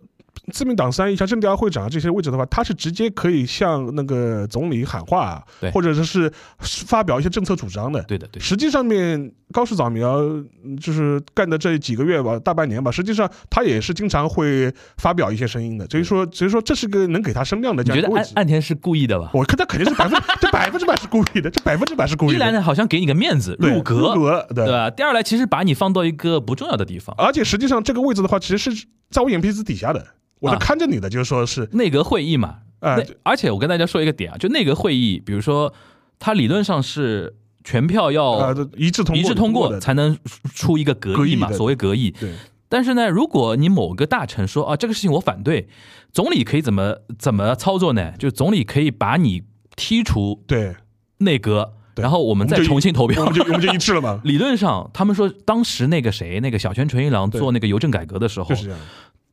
[0.53, 8.03] 自民党三一像政调会长这些位置的话，他是直接可以向那个总理喊话对，或者说是发表一些政策主张的。
[8.05, 10.19] 对的，对的，实际上面，高市早苗
[10.65, 15.87] 嗯就是干的这几个月吧，大半年吧，实际上他也是经常会发表一些声音的。
[15.87, 18.33] 所以说，所以说这是个能给他声量的你觉得这样一个位置。
[18.35, 19.31] 岸岸田是故意的吧？
[19.35, 22.35] 我看他肯定是百分， 这百分之百是故意的，这百分之百是故意的。
[22.35, 24.91] 一来呢，好像给你个面子，对入阁，入阁，对对吧？
[24.91, 30.05] 第二来，其实把你放到一个不重要的地方，而且实际上这个位置的话，其实是在我眼皮子底下的，
[30.41, 32.59] 我在啊看着你的，就是说是，内阁会议嘛。
[32.81, 35.73] 呃，而且我跟大家说一个点啊，就内阁会议，比如说
[36.19, 40.17] 它理论上是全票要呃一致通一致通过的，才能
[40.55, 42.11] 出一个革议嘛，所谓革议。
[42.11, 42.31] 对
[42.69, 45.69] 但是呢，如果你某个大臣说啊，这个事情我反对，
[46.13, 48.13] 总理可以怎么怎么操作呢？
[48.19, 49.45] 就总理可以把你
[49.77, 50.75] 踢出对，
[51.19, 53.35] 内阁，然后我们再重新投票我们。
[53.35, 58.81] 就我们就一致了嘛， 理论上，他们说当时那个谁，那个小泉纯一郎做那个邮政改革的时候就，是这样，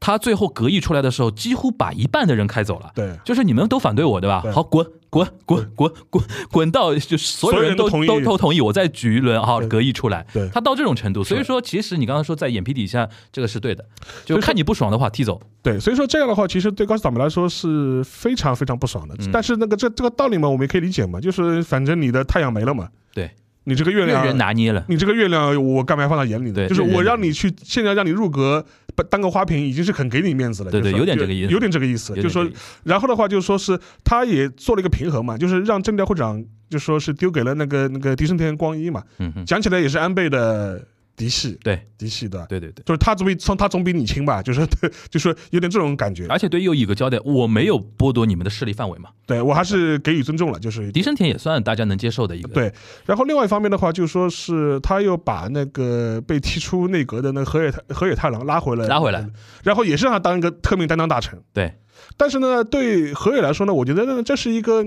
[0.03, 2.91] 他最后隔议出来的时候，几乎把一半的人开走了。
[2.93, 3.17] 对。
[3.23, 4.41] 就是你们都反对我，对吧？
[4.43, 10.25] 对好，滚滚滚滚滚滚到就所有人都都同意都都同意，我再举一轮好对革议出来。
[10.33, 13.85] 对他到这种程度，所以说其实你刚刚说在眼皮底下这个是对的，
[14.25, 15.39] 就看你不爽的话踢走。
[15.61, 19.15] 对，所以说这样的话，其实对高斯党们来说是非常非常不爽的。
[19.19, 23.31] 嗯但是那个这这个道理嘛，我们也可以理解嘛，就是反正你的太阳没了嘛，对，
[23.65, 24.83] 你这个月越亮人拿捏了。
[24.89, 26.67] 你这个月亮，我干嘛要放到眼里呢？
[26.67, 30.71] 就是我让你去，现在让你入阁不当个花瓶，已经是很给你面子了。
[30.71, 32.13] 对对就是有点这个意思有点这个意思。
[32.15, 32.47] 就是说
[32.83, 42.83] 然后的话，就是说是他也做了一个平衡嘛，就是让正调会长就说是丢给了那个那个迪生田光一嘛，嗯，讲起来也是安倍的嫡系，对嫡系的，对对对。
[42.85, 46.25] 就是他总比从他总比你亲吧， 就是对，就是有点这种感觉。
[46.27, 49.09] 而且对右翼有个交代，我没有剥夺你们的势力范围嘛。
[49.25, 52.49] 对我还是给予尊重了，就是狄生田也算大家能接受的一个。
[52.49, 52.73] 对
[53.05, 59.27] 然后另外一方面的话，就说是他又把那个被踢出内阁的那个河野太河野太郎拉回来，拉回来，
[59.63, 61.39] 然后也是让他当一个特命担当大臣。
[61.53, 61.73] 对
[62.17, 64.83] 但是呢，对河野来说呢，我觉得呢，这是一个，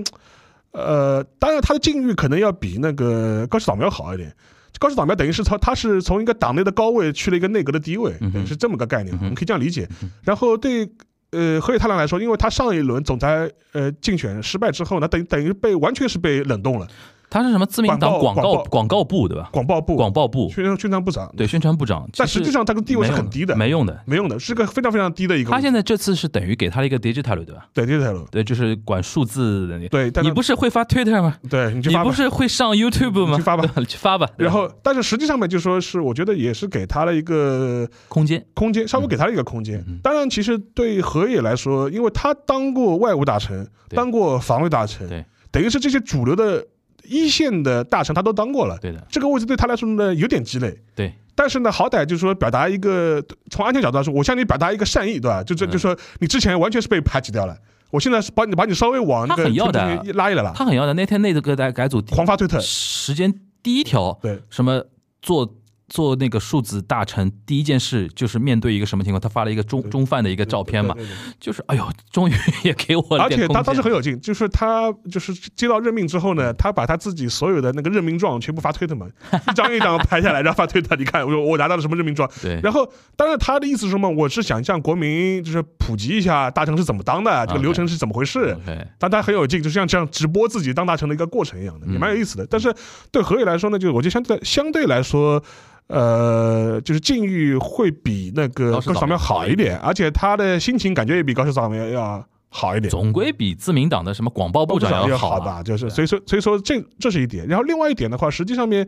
[0.71, 4.35] 呃，当然他的境遇可能要比那个高市早苗好一点。
[4.79, 9.87] 高市早苗等于是从他是从一个党内的高位去了一个内阁的低位，等于是这么个概念，我们可以这样理解。
[10.23, 10.89] 然后对
[11.31, 16.87] 呃河野太郎来说，因为他上一轮总裁呃竞选失败之后呢，等于等于被完全是被冷冻了，
[17.29, 19.49] 他是什么自民党广广告告广告部对吧？
[19.53, 23.97] 广告部、广报部宣传宣传部长，对宣传部长，但实实际上他的地位是很低的，没用的。
[24.05, 25.51] 没用的，是个非常非常低的一个。
[25.51, 27.67] 他现在这次是等于给他了一个 digital 对吧？
[27.73, 29.87] 对 digital 对，就是管数字的那。
[29.87, 31.37] 对，你不是会发 Twitter 吗？
[31.49, 32.11] 对你不。
[32.17, 33.37] 是会上 YouTube 吗？
[33.37, 34.27] 去发吧， 去发吧。
[34.37, 39.77] 然后，但是实际上面就说是，我觉得也是给他了一个空间，空间，稍微给他了一个空间。
[39.87, 46.65] 嗯当然，其实对河野来说，因为他当过外务大臣，当过防卫大臣，对等于是这些主流的
[47.07, 48.77] 一线的大臣他都当过了。
[48.79, 50.77] 对的，这个位置对他来说呢，有点鸡肋。
[50.95, 55.43] 对但是呢，好歹就是说表达一个从安全角度来说，我向你表达一个善意，对吧？
[55.43, 57.55] 就这嗯就说你之前完全是被排挤掉了，
[57.91, 60.95] 我现在是把你把你稍微往那个他很要的拉一拉了，他很要的。
[60.95, 64.83] 那天那个改改组狂发推特，时间第一条，对什么
[65.21, 65.56] 做
[65.89, 69.19] 做那个数字大臣，第一件事就是面对一个什么情况？
[69.21, 79.07] 他发了一个中中饭的一个照片嘛，对对对就是哎呦，终于也给我而且他当时很有劲，就是他就是接到任命之后呢，他把他自己所有的那个任命状全部发推特嘛，
[79.49, 82.29] 一张一张拍下来，然后发推特，你看我说我拿到了什么任命状。
[82.41, 84.09] 对然后，当然他的意思是什么？
[84.09, 88.57] 我是想向国民就是普及一下大臣是怎么当的，这个流程是怎么回事。
[88.63, 92.45] OK，但他很有劲，就像这样直播自己当大臣的一个过程一样的，嗯也蛮有意思的。
[92.49, 92.73] 但是
[93.11, 95.41] 对何以来说呢，就是我觉得相对相对来说，
[95.87, 102.89] 呃，就是境遇会比那个高市早苗高市早苗好一点，而且他的心情感觉也比高士扫描要好一点。
[102.89, 108.87] 总归比自民党的什么广报部长要好啊吧，就是所以说所以说这这是一点，然后另外一点的话，实际上面。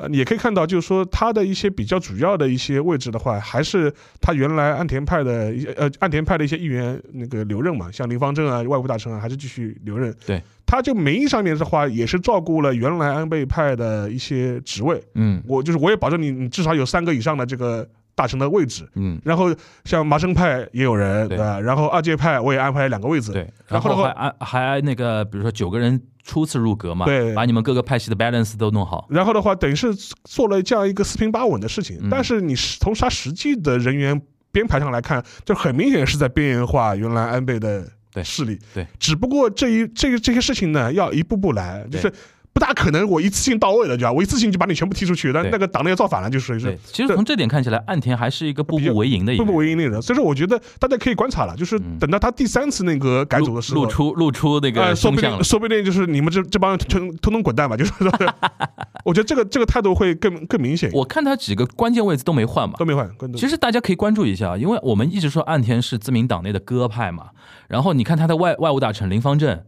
[0.00, 10.14] 呃，你也可以看到，就是说他的一些比较主要的一些位置的话，还是他原来岸田派的一些呃岸田派的一些议员那个留任嘛，像林方正啊、外务大臣啊，还是继续留任。
[10.26, 15.02] 对，他就名义上面的话，也是照顾了原来安倍派的一些职位。
[15.14, 17.86] 嗯我就是我也保证你，你至少有三个以上的这个
[18.20, 18.86] 大臣的位置。
[18.96, 19.46] 嗯，然后
[19.84, 21.38] 像麻生派也有人，对。
[21.38, 21.58] 对吧？
[21.58, 23.32] 然后二阶派我也安排两个位置。
[23.32, 27.32] 对，然后的话还安还那个，比如说九个人初次入阁嘛，对。
[27.32, 32.08] 把你们各个派系的 balance 都弄好，然后的话，等于是做了这样一个四平八稳的事情，嗯。
[32.10, 34.20] 但是你是从他实际的人员
[34.52, 38.58] 编排上来看，就很明显是在边缘化原来安倍的对势力。
[38.74, 42.12] 对，只不过这一这个这些事情呢，要一步步来，就是
[42.52, 44.12] 不大可能我一次性到位的，对吧？
[44.12, 50.02] 我一次性就把你全部踢出去，那那个党内要造反了，就属于是对，其实从这点看起来，岸田还是一个步步为营的一个人，步步为营的人。
[50.02, 53.90] 所以说，我觉得大家可以观察了，就是嗯等到他第三次那个改组的时候露。
[53.90, 55.44] 出露出那呃，个说不定。
[55.44, 58.12] 说不定就是你们这这帮人通通通滚蛋吧，就是说，
[59.04, 62.84] 我觉得这个这个态度会更更明显，我看他几个关键位置都没换嘛都。
[62.84, 67.28] 没换，其实大家可以关注一下，因为我们一直说岸田是自民党内的鸽派嘛，
[67.68, 69.60] 然后你看他的外外务大臣林方正，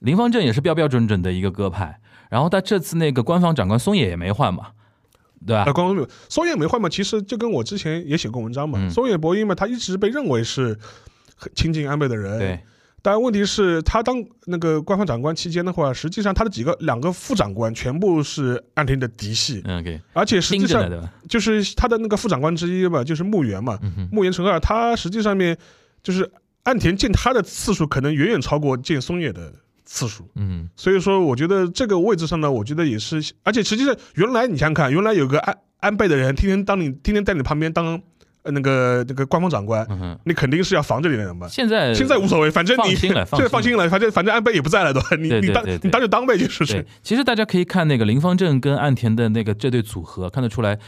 [0.00, 2.00] 林方正也是标标准准的一个鸽派，
[2.34, 4.70] 然后他这次那个官方长官松野也没换嘛，
[5.46, 5.72] 对吧啊，？
[5.72, 8.76] 光没有松野没换嘛，其实就跟我之前也写过文章嘛。
[8.82, 10.76] 嗯松野博一嘛，他一直被认为是
[11.36, 12.40] 很亲近安倍的人。。
[12.40, 12.58] 对，
[13.02, 14.16] 但问题是，他当
[14.46, 20.90] 那个官方长官期间的话，实际上他的几个两个副长官全部是岸田的嫡系，嗯，OK，而且实际上？
[21.28, 23.78] 就是他的那个副长官之一嘛，就是木原嘛，
[24.10, 25.56] 木原成二，他实际上面
[26.02, 26.28] 就是
[26.64, 29.52] 岸田见他的次数可能远远超过见松野的
[29.84, 30.28] 次数。
[30.36, 38.00] 嗯所以说，我觉得这个位置上呢，我觉得也是，而且实际上原来你想想看，原来有个安安倍的人，天天当你天天在你旁边当
[38.42, 41.46] 呃那个那个官方长官，嗯，你肯定是要防着你的人吧。
[41.48, 45.08] 现在现在无所谓，反正你放心了 放现在心放心了，反正反正安倍也不在了，对吧？
[45.16, 50.78] 你你当你当就当呗，就是，其实大家可以看那个林方正跟岸田的那个这对组合，看得出来。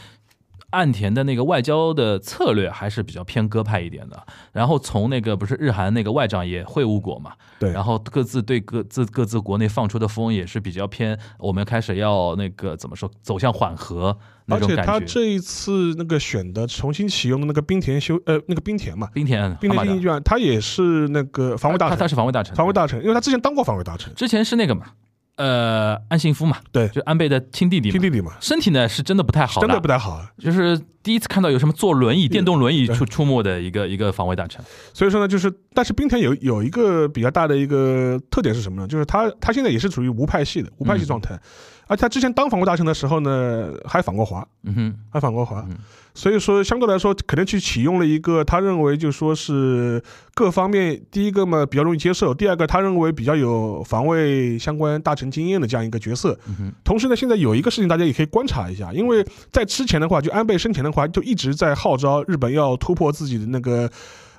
[0.71, 7.71] 岸田的那个外交的策略还是比较偏鸽派一点的，然后从那个不是日韩那个外长也会晤过嘛，对。
[7.71, 14.99] 然后各自对各自各自国内放出的风也是比较偏，我们开始要那个怎么说走向缓和那而且他。
[14.99, 24.87] 这一次那个选的重新启用的那个冰田修呃那个冰田嘛，冰田冰田新一卷，他也是那个防卫大他他臣，是防卫大臣，防卫大臣，因为他之前当过防卫大臣，之前是那个嘛，
[25.37, 26.87] 呃，安信夫嘛，对。
[26.89, 30.21] 就安倍的亲弟弟嘛，亲弟弟嘛，身体呢是真的不太好真的不太好。
[30.39, 34.63] 就是第一次看到有什么坐轮椅、电动轮椅出出没的一个一个防卫大臣。
[34.93, 38.87] 所以说呢，就是但是冰田有有一个比较大的一个特点是什么呢？
[38.87, 41.39] 就是他他现在也是处于无派系的无派系状态，
[41.87, 45.77] 而他之前当防卫大臣的时候呢，还访过华，嗯哼，还访过华，嗯。
[46.13, 50.01] 所以说相对来说，可能去启用了一个他认为就说是
[50.33, 56.35] 各方面，第一个嘛比较容易接受，第二个他认为比较有防卫相关大臣经验的这样一个角色。
[56.47, 63.87] 嗯哼，同时呢，现在有一个事情大家也可以观察一下，因为在之前的话，就安倍生前的话，就一直在号召日本要突破自己的那个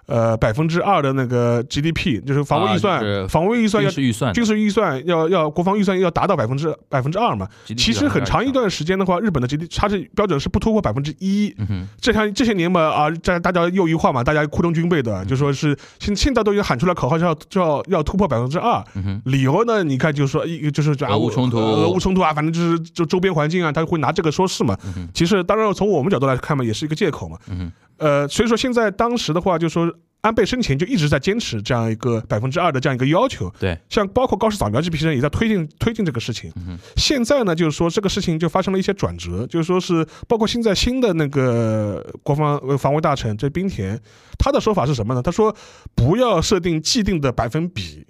[0.09, 7.47] 呃百分之二的那个 GDP，就是防卫预算，啊就是防卫预算要军事预算军事预算要要国防预算要达到百分之百分之二嘛。
[7.77, 11.55] 其实很长一段时间的话，日本的 GDP 它是标准是不突破百分之一。
[12.01, 18.83] 这像这些年嘛啊，大大家又一化嘛，大家扩充军备的，就说是现现在都已经喊出来口号，是要就要要突破百分之二。
[19.25, 24.77] 理由呢，你看就是说一就是俄乌冲突俄乌冲突啊，反正就是就周边环境啊，他会拿这个说事嘛。
[24.97, 27.37] 嗯，其实当然从我们角度来看嘛，也是一个借口嘛。
[27.99, 33.49] 呃，所以说现在当时的话，就说安倍生前就一直在坚持这样一个百分之二的这样一个要求。
[33.61, 36.53] 对，像包括高市早苗这批人也在推进推进这个事情。
[36.57, 43.99] 嗯，现在呢，就是说这个事情就发生了一些转折，就是说是包括现在新的那个国防呃防卫大臣这冰田，
[44.39, 45.23] 他的说法是什么呢？
[45.23, 45.55] 他说
[45.95, 48.05] 不要设定既定的百分比，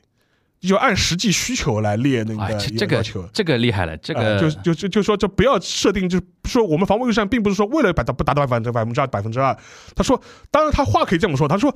[0.60, 3.28] 就按实际需求来列那哎，个这这个要求。
[3.32, 9.56] 这个厉害了，这个呃就就就就说这不要设定，就是说我们防卫预算并不是说为了达到不达到百分之百分之二百分之二。
[9.94, 11.74] 他说，当然他话可以这么说，他说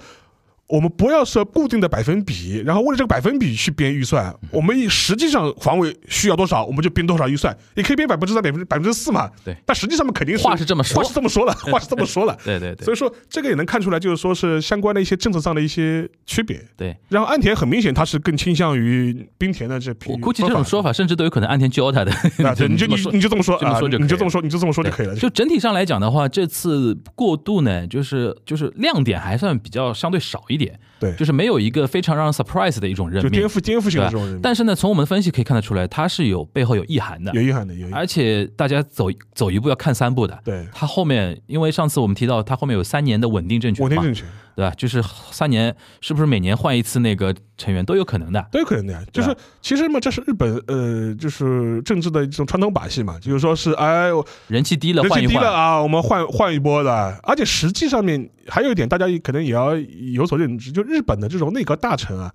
[0.73, 9.31] 我们不要设固定的百分比，然后为了这个百分比去编预算，我们以实际上防卫需要多少，我们就编多少预算，也可以编百分之三、百分之百分之四嘛。
[9.45, 12.35] 对，但实际上面肯定是话是这么说话是这么说了，话是这么说了。
[12.43, 16.59] 对对对所以说，这个也能看出来，就是说是相关的一些政策上的一些区别。
[16.75, 20.11] 对，然后安田很明显，他是更倾向于冰田的这批。
[20.11, 22.11] 我估计这种说法甚至都有可能安田教他的。
[22.49, 23.61] 啊，对， 你就你说你就这么说
[24.01, 25.15] 你就这么说，你就这么说就可以了。
[25.17, 30.62] 就整体上来讲的话，这次过渡呢，就是就是亮点还算比较相对少一点，
[31.01, 31.15] 对。
[31.17, 37.33] 就是没有一个非常让人 surprise 的一种任命就颠，覆颠覆性的这种人，但是呢，从我们的分析可以看得出来，它是有背后有意涵的。
[37.33, 37.89] 有，意涵的，有。
[37.93, 40.39] 而且大家走走一步要看三步的。
[40.45, 44.73] 对，它后面，因为上次我们提到，它后面有三年的稳定政权嘛，稳定政权对吧？
[44.77, 48.47] 就是三年，是不是每年换一次那个成员都有可能的？
[48.51, 49.03] 都有可能的呀。
[49.13, 57.19] 就是其实嘛，这是日本呃，就是政治的一种传统把戏嘛，就是说是哎，我人气低了人气低了啊，我们换换一波的。
[57.23, 62.33] 而且实际上面还有一点，大家可能也要有所认知，就日本的这种内阁大臣啊。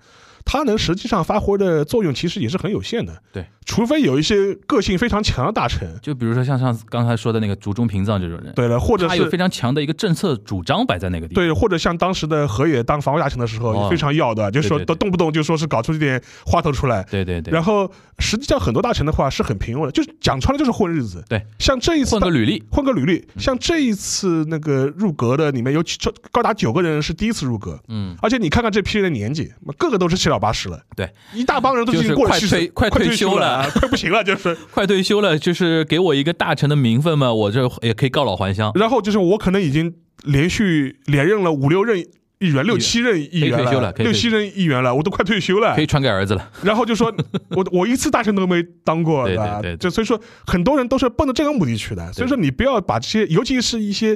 [0.49, 11.43] 他能实际上发挥的作用其实也是很有限的，对，除非有一些个性非常强的大臣，就比如说像上次刚才说的那个竹中平藏这种人，对了，或者是他有非常强的一个政策主张摆在那个地方。
[11.43, 17.03] 对，或者像当时的河野当防卫大臣的时候，非常要的，就是说都动不动就说是搞出一点花头出来。
[17.12, 21.21] 对对对，然后实际上很多大臣的话是很平庸的，就是讲穿了就是混日子。
[21.27, 25.97] 对，像这一次混个履历，混个履历，像这一次那个入阁的里面有几
[26.32, 33.57] 高达九个人是第一次入阁，嗯，而且你看看这批人的年纪，个个都是七老八十了，对，一大帮人都已经过了七十退快快退休了。
[33.57, 34.56] 休啊 快不行了，就是。
[34.72, 38.72] 快退休了，就是给我一个大臣的名分嘛，我这也可以告老还乡。
[38.76, 39.93] 然后就是我可能已经
[40.24, 42.00] 连续连任了五六任
[42.39, 45.82] 议员、六七任议员了六七任议员了，我都快退休了可。
[45.82, 47.12] 以传给儿子了，然后就说，
[47.50, 52.13] 我我一次大臣都没当过，对 对吧对对就所以说，很多人都是奔着这个目的去的。
[52.13, 54.15] 所以说，你不要把这些，尤其是一些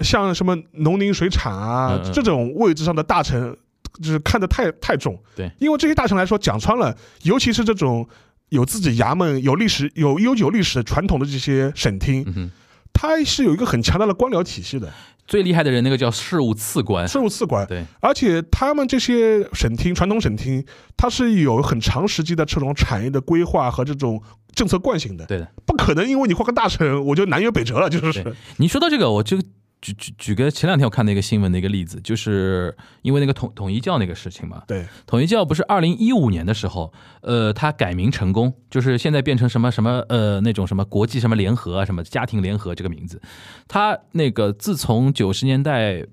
[0.00, 3.56] 像什么农林水产啊这种位置上的大臣，
[4.00, 5.20] 就是看得太太重。
[5.34, 8.08] 对，因为这些大臣来说，讲穿了，尤其是这种
[8.50, 12.50] 有自己衙门、有历史、有悠久历史的传统的这些省厅。
[12.92, 14.90] 它是有一个很强大的官僚体系的，
[15.26, 17.66] 最厉害的人那个叫事务次官，事务次官。
[17.66, 20.64] 对，而且他们这些省厅、传统省厅，
[20.96, 24.22] 它是有很长时期的这种产业的规划和这种
[24.54, 25.26] 政策惯性的。
[25.26, 25.46] 对的。
[25.66, 29.36] 不可能因为你换个大臣，我就南辕北辙了，就是你说到这个，我就
[29.82, 43.20] 举举举个前两天我看的一个新闻的一个例子，就是因为那个统统一教那个事情嘛，对，统一教不是二零一五年的时候，呃，它改名成功，就是现在变成什么什么呃那种什么国际什么联合啊，什么家庭联合这个名字。
[43.68, 46.04] 它那个自从九十年代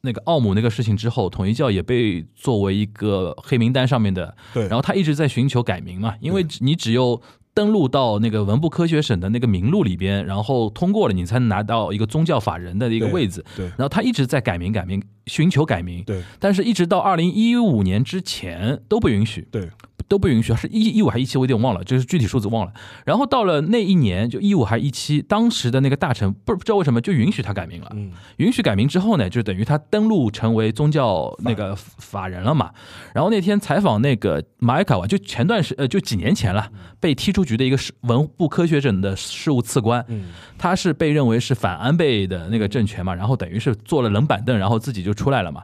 [0.00, 7.20] 那个奥姆那个事情之后，统一教也被作为一个黑名单上面的，对然后他一直在寻求改名嘛，因为你只有。
[7.52, 13.44] 登录到那个文部科学省的那个名录里边，然后通过了，你才能拿到一个宗教法人的一个位置。
[13.56, 16.02] 对然后他一直在改名、改名，寻求改名。
[16.04, 19.68] 对但是一直到二零一五年之前都不允许，对
[20.08, 22.72] 都不允许，是一一五还是一七，我有点忘了，就是具体数字忘了。
[23.04, 27.90] 然后到了那一年，就一五还是一七，当时的那个大臣不不知道为什么就允许他改名了。
[27.94, 32.70] 嗯允许改名之后呢，就等于他登录成为宗教那个法人了嘛。
[33.14, 40.28] 然后那天采访那个马埃卡瓦，就前段时呃就几年前了，被踢出局的一个是文部科学省的事务次官，嗯
[40.58, 45.62] 他是被认为是反安倍的那个政权嘛，然后等于是坐了冷板凳，然后自己就出来了嘛。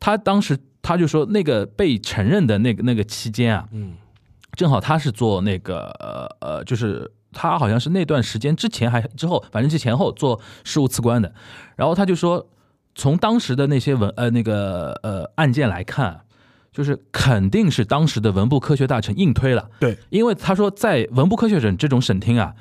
[0.00, 3.94] 他当时他就说，那个被承认的那个那个期间啊，嗯
[4.56, 11.32] 正好他是做那个呃呃，就是他好像是那段时间之前还之后，反正是前后做事务次官的。
[11.76, 12.48] 然后他就说，
[12.94, 16.22] 从当时的那些文呃那个呃案件来看，
[16.72, 22.54] 就是肯定是当时的文部科学大臣硬推了，对因为他说在文部科学省这种省厅啊。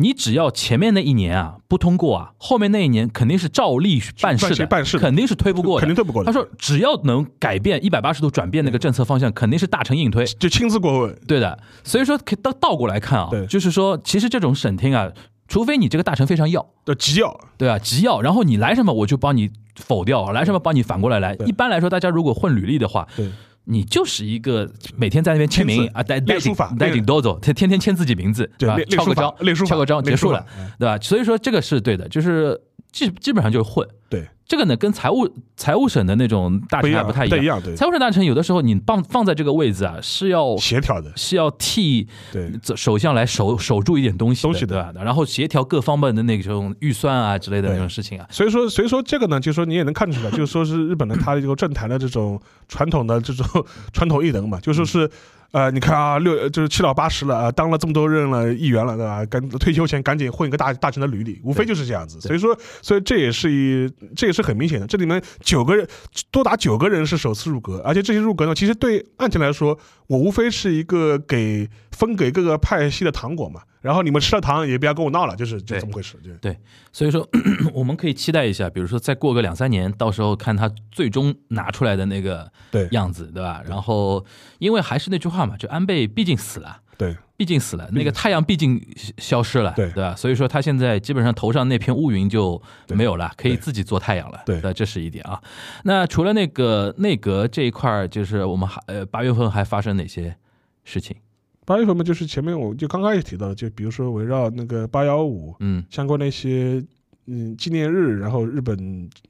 [0.00, 6.26] 你只要前面那一年啊不通过啊，后面那一年肯定是照例办事的，办事的肯定是推不过的，肯定推不过的。
[6.26, 10.24] 他说只要能改变一百八十度转变那个政策方向，肯定是大臣硬推。
[10.24, 15.10] 就亲自过问，对的，所以说可倒倒过来看啊，就是说，其实这种审听啊，
[15.48, 21.34] 除非你这个大臣非常要，的急要，对啊，急要，然后你来什么我就帮你否掉，来什么帮你反过来来。
[21.44, 23.28] 一般来说，大家如果混履历的话，对
[23.70, 24.66] 你就是一个
[24.96, 30.44] 每天在那边签名啊，带带法带领都走，天天天签自己名字，对练练书法敲个章，敲个章结束了，
[30.78, 30.98] 对吧？
[31.02, 32.58] 所以说这个是对的，就是
[32.90, 33.86] 基基本上就是混。
[34.10, 37.38] 对，这个呢，跟财务财务省的那种大臣还不太一样。
[37.38, 45.04] 不一样，对，财务省大臣有的时候你放放在这个位置啊，是要协调的，是要替对首相来守守住一点东西的，东西的对吧？
[45.04, 48.26] 然后协调各方面的那种预算啊之类的那种事情啊。
[48.30, 55.10] 所以说，所以说这个呢，就是说你也能看出来，就是说是日本的它的这个政坛的这种传统的这种传统艺能嘛，就说是。
[55.50, 59.24] 呃，你看啊，六就是七老八十了啊、当了这么多任了议员了，对吧？
[59.26, 62.20] 赶退休前赶紧混一个大大臣的履历，无非就是这样子。
[62.20, 64.86] 所以说，所以这也是一，这也是很明显的。
[64.86, 65.88] 这里面九个人，
[66.30, 69.78] 多达九个人是首次入阁，而且这些入阁呢，其实对案件来说，
[70.08, 73.62] 我无非是一个给分给各个派系的糖果嘛。
[73.80, 76.18] 然后你们吃了糖，也不要跟我闹了，就是就这么回事。
[76.22, 76.58] 就对，
[76.92, 77.26] 所以说
[77.72, 83.62] 我们可以期待一下，比如说再过个两三年，到时候看他最终拿出来的那个对样子，对吧？
[83.68, 84.26] 然后，
[84.58, 86.80] 因为还是那句话嘛，就安倍毕竟死了。
[86.98, 88.84] 对毕竟死了，那个太阳毕竟
[89.16, 90.14] 消失了，对对吧？
[90.16, 94.42] 所以说他现在基本上头上那片乌云就没有了，可以自己做太阳了。
[94.44, 95.40] 对那这是一点啊。
[95.84, 100.34] 那除了那个内阁这一块儿，就是我们还呃八月份还发生哪些
[100.82, 101.16] 事情？
[101.64, 106.84] 八月份嘛，就是前面我就刚刚也提到了，就比如说围绕那个八幺五嗯相关的一些
[107.28, 108.76] 嗯纪念日，然后日本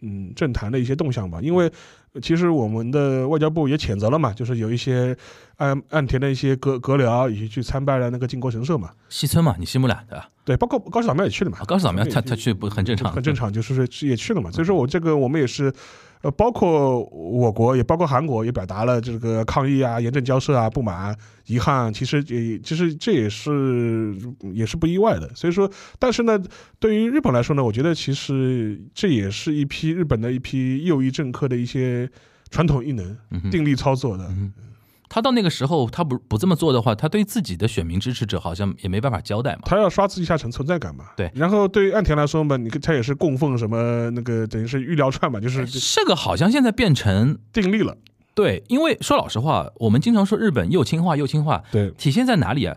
[0.01, 1.41] 嗯政坛的一些动向吧。
[1.43, 1.71] 因为
[2.13, 5.17] 呃其实我们的外交部也谴责了嘛，就是有一些
[5.57, 8.91] 岸岸田的一些阁阁僚以及去参拜了那个靖国神社嘛。
[9.09, 10.29] 西村嘛，你西木俩对吧？
[10.45, 11.65] 对，包括高市早苗也去了嘛啊，。
[11.65, 14.51] 高市早苗他他去不很正常，很正常，就是说也去了嘛。
[14.51, 15.73] 所以说我这个我们也是，
[16.23, 21.17] 呃，包括我国也包括韩国也表达了这个抗议啊、严正交涉啊、不满、
[21.47, 21.93] 遗憾。
[21.93, 24.17] 其实也其实这也是
[24.53, 25.31] 也是不意外的。
[25.35, 26.39] 所以说，但是呢，
[26.79, 32.09] 对于日本来说呢，我觉得其实这也是一批日本的一批右翼政客的一些
[32.51, 34.29] 传统异能、嗯定力操作的。
[35.09, 39.61] 他到那个时候，他不不这么做的话，他对自己的选民支持者好像也没办法交代嘛。
[39.65, 41.31] 他要刷自己一下存存在感嘛，对。
[41.35, 47.97] 然后对于岸田来说嘛，你看他也是供奉什么那个等于是玉料串嘛，就是这个好像现在变成定力了，
[48.35, 51.91] 对，因为说老实话，我们经常说日本右倾化，右倾化对。
[51.93, 52.77] 体现在哪里啊？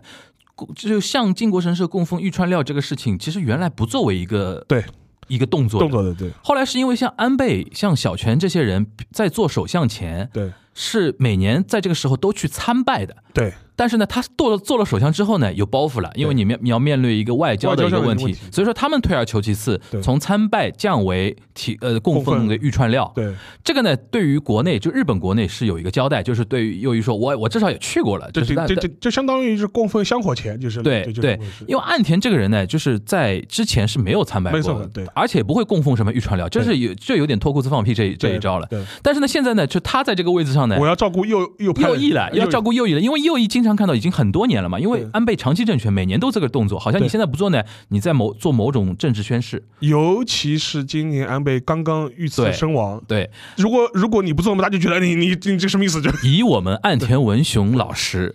[0.76, 4.84] 就像靖国神社供奉玉川料这个事情，其实原来不作为一个对。
[5.28, 6.30] 一个动作动作的，对。
[6.42, 13.16] 后来是因为像安倍、像小泉这些人在做首相前，对是每年在这个时候都去参拜的。
[13.32, 23.10] 对但是呢，他做了做了首相之后呢，有包袱了，因为你面你要面对一个外交的一个问题所以说他们退而求其次，从参拜降为提呃供供奉奉的玉串料。
[23.14, 23.32] 对。
[23.64, 35.06] 这个呢，对于国内就日本国内是有一个交代，就是对于右翼说，我我至少也去过了，这就是那这这这就相当于是供奉香火钱，就是对对，因为岸田这个人呢，就是在之前是没有参拜过的，对。
[35.14, 38.66] 而且不会供奉什么玉串料，就是有就有点脱裤子放屁这这一招了。
[38.68, 44.78] 对，但是呢，现在呢，就他在这个位置上呢，我要照顾右右右翼了，要照顾顾右翼了，因为右翼经经常看到，已经很多年了嘛。
[44.78, 49.62] 因为安倍长期政权每年都这个动作，好像你现在不做呢，你在某做某种政治宣誓。
[49.78, 56.02] 尤其是今年安倍刚刚遇刺身亡，对，如果如果你不做，大家就觉得你你你这什么意思？
[56.02, 58.34] 就以我们岸田文雄老师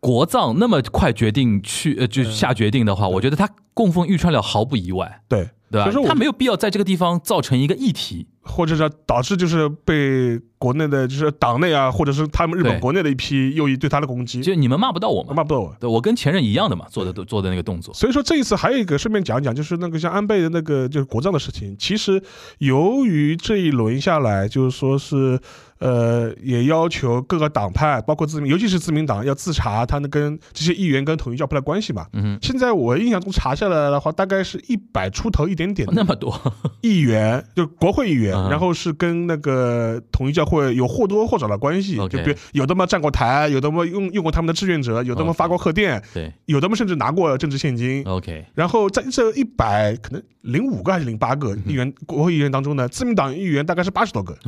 [0.00, 5.90] 国葬那么快决定去呃就下决定的话，我觉得他供奉玉川了毫不意外，对，对吧？
[6.06, 8.26] 他没有必要在这个地方造成一个议题。
[8.46, 15.76] 或者是导致就是被国内的就是党内啊，或者是他们日本国内的一批右翼对他的攻击，就你们骂不到我嘛，骂不到我。
[15.78, 17.92] 对我跟前任一样的嘛，做的做的那个动作。
[17.92, 21.76] 所以说这一次还有一个顺便讲一讲，就是那个像安倍的那个就是国葬的事情。
[21.78, 22.22] 其实
[22.58, 25.38] 由于这一轮下来，就是说是
[25.78, 32.06] 呃，也要求各个党派，包括自民，尤其是自民党要自查他们跟这些议员跟统一教派的关系嘛。
[32.12, 36.34] 嗯，现在我印象中查下来的话，大概是一百出头一点点那么多，
[36.80, 46.32] 议员，就国会议员，嗯然后是跟那个统一教会有或多或少的关系就比如有的嘛站过台，有的嘛用用过他们的志愿者，有的嘛发过贺电，对。
[46.46, 48.02] 有的嘛甚至拿过政治现金。
[48.04, 54.38] ，OK，然后在这一百可能零五个还是零八个议员国会议员当中呢，自民党议员大概是八十多个，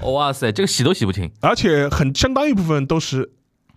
[0.00, 1.30] 哇塞，这个洗都洗不清。
[1.40, 3.30] 而且很相当一部分都是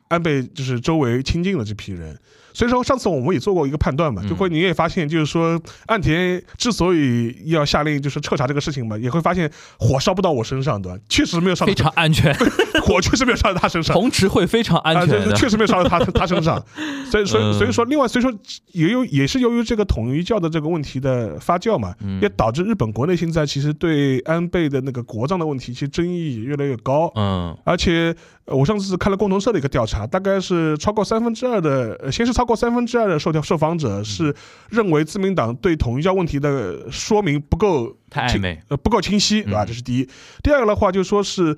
[0.08, 2.18] 安倍就是周围亲近的这批人。
[2.54, 10.98] 所以说，上次我们也做过一个判断嘛，就会你也发现，就是说岸田之所以要下令就是彻查这个事情嘛，也会发现火烧不到我身上，对吧？
[11.08, 12.34] 确实没有烧到非常安全，
[12.84, 13.96] 火确实没有烧到他身上。
[13.96, 16.64] 红池会非常安啊，全确实没有烧到他他身上，
[17.12, 17.54] 所以所以嗯。
[17.60, 18.34] 所以说，另外所以说
[18.72, 22.20] 也有也是由于这个统一教的这个问题的发酵嘛，嗯。
[22.22, 27.12] 也导致日本国内现在其实对安倍的那个国葬的问题，其实争议也越来越高。
[27.16, 27.56] 嗯。
[27.66, 34.34] 而且呃我上次看了共同社的一个调查，大概是超过三分之二的，呃先是超过三分之二的受调受访者是
[34.70, 38.58] 认为自民党对统一教问题的说明不够太暧昧。
[38.70, 39.66] 呃不够清晰，对吧？
[39.66, 40.08] 嗯这是第一。
[40.42, 41.54] 第二个的话，就说是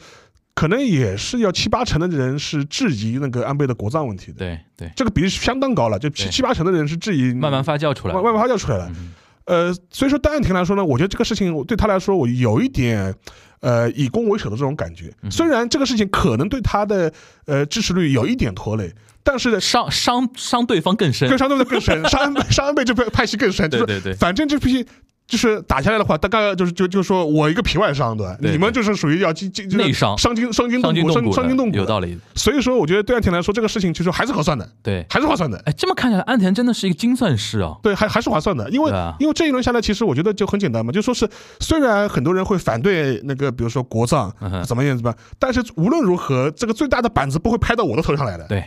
[0.56, 8.16] 可能也是要七八成的人是质疑那个安倍的国葬问题的，对对，这个比例是相当高了，就七七八成的人是质疑，慢慢发酵出来。
[8.16, 8.92] 慢慢慢发酵出来了。
[8.96, 9.14] 嗯
[9.46, 13.16] 呃，所以说戴安婷来说呢，我觉得这个事情对他来说，我有一点。
[13.62, 17.14] 呃，以攻为守的这种感觉，嗯虽然这个事情可能对他的
[17.46, 21.38] 呃支持率有一点拖累，但是伤伤伤对方更深更。
[21.38, 24.84] 伤对方更深，伤伤安倍这派派系更深，就是对对对，反正这批
[25.32, 30.18] 就是打下来的话，大概就是就就说我一个皮外伤，对你们就是属于要经经内伤。
[30.18, 31.78] 伤筋伤筋动骨，伤伤筋动骨。
[31.78, 32.20] 有道理。
[32.36, 35.58] 所以说，我觉得对岸田来说，这个事情其实还是合算的，对，还是划算的。
[35.66, 37.78] 哎，这么看起来，岸田真的是一个精算师啊。
[37.82, 39.16] 对，还还是划算的，因为、啊。
[39.22, 41.30] 因为这一轮下来，其实我觉得就很简单嘛，就说是
[41.62, 48.64] 虽然很多人会反对那个，比如说国葬嗯怎么样怎么样，但是无论如何，这个最大的板子不会拍到我的头上来的，对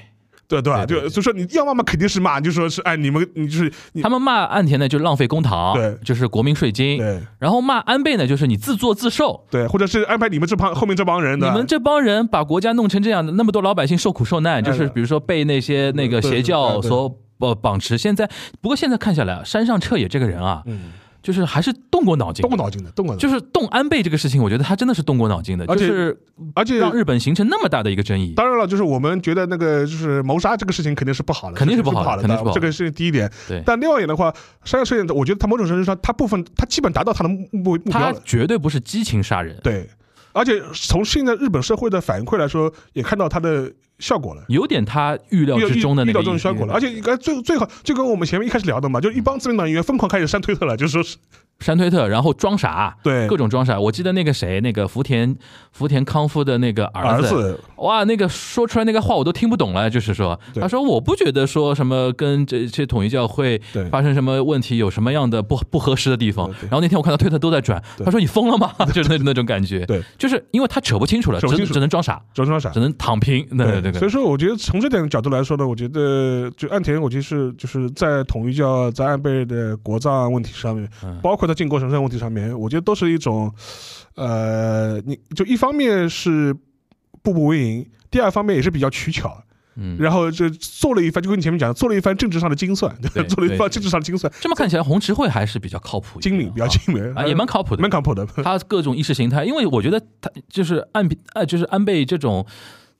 [0.46, 5.96] 对对就就说你要骂嘛，肯定是骂，就说是哎，你们你就是你他们骂岸田呢，就浪费公堂，对。
[6.04, 6.98] 就是国民税金。
[6.98, 7.20] 对。
[7.38, 9.44] 然后骂安倍呢，就是你自作自受。
[9.50, 17.96] 对，或者是安排你们这帮后面这帮人的，你们这帮人把国家弄成这样的，那么多老百姓受苦受难，就是哎比如说被那些那个邪教所呃绑持。
[17.96, 18.28] 现在
[18.60, 20.92] 不过现在看下来啊，山上彻也这个人啊，嗯，
[21.24, 26.20] 就是还是动过脑筋，动过脑筋的，动过脑筋，就是动安倍这个事情，我觉得他真的是动过脑筋的，而且就是
[26.54, 28.34] 而且让日本形成那么大的一个争议。
[28.36, 33.32] 当然了，就是我们觉得那个就是谋杀这个事情肯定是不好的，肯定是不好的肯定是不好的这个是第一点。
[33.48, 34.30] 对，但另外一点的话，
[34.64, 38.20] 商业摄影，我觉得他某种程度上，他部分他基本达到他的目目目标他了。
[38.22, 39.88] 绝对不是激情杀人，对，
[40.32, 44.44] 而且从现在日本社会的反馈来说，也看到他的效果了。
[44.48, 51.16] 有点他预料之中的那个遇到这种效果了，而且最最好就跟我们前面一开始聊的嘛，就一帮自民党议员疯狂开始删推特了，就说是
[51.60, 53.26] 删推特，然后装傻，对。
[53.26, 53.78] 各种装傻。
[53.80, 55.34] 我记得那个谁，那个福田
[55.72, 57.60] 福田康夫的那个儿子，儿子。
[57.78, 60.60] 哇，那个说出来那个话我都听不懂了，就是说，对。
[60.60, 66.48] 他说我不觉得说什么跟这些统一教会发生什么问题，有什么样的不不合适的地方。
[66.62, 68.04] 然后那天我看到推特都在转，对。
[68.04, 68.72] 他说你疯了吗？
[68.94, 72.70] 就是那那种感觉，对，就是因为他扯不清楚了，只只能装傻，周双傻。
[72.70, 72.78] 只。
[72.78, 73.44] 能躺平。
[73.56, 81.18] 对对对，所以说，我觉得从这点角度来说呢，我觉得就岸田，我觉得是就是在统一教在安倍的国葬问题上面，嗯。
[81.22, 83.52] 包括他靖国神社问题上面，我觉得都是一种，
[84.14, 86.54] 呃，你就一方面是
[87.22, 89.42] 步步为营，第二方面也是比较取巧，
[89.76, 97.90] 嗯，然后就做了一番，就跟你前面讲的，做了一番政治上的精算， 对做了一番政治上的精算，这么看起来红池会还是比较靠谱的，精明，比较啊精明啊，也蛮靠谱的蛮。
[97.90, 98.24] 靠谱的。
[98.42, 102.46] 他各种意识形态，因为我觉得他就是安呃，就是安倍这种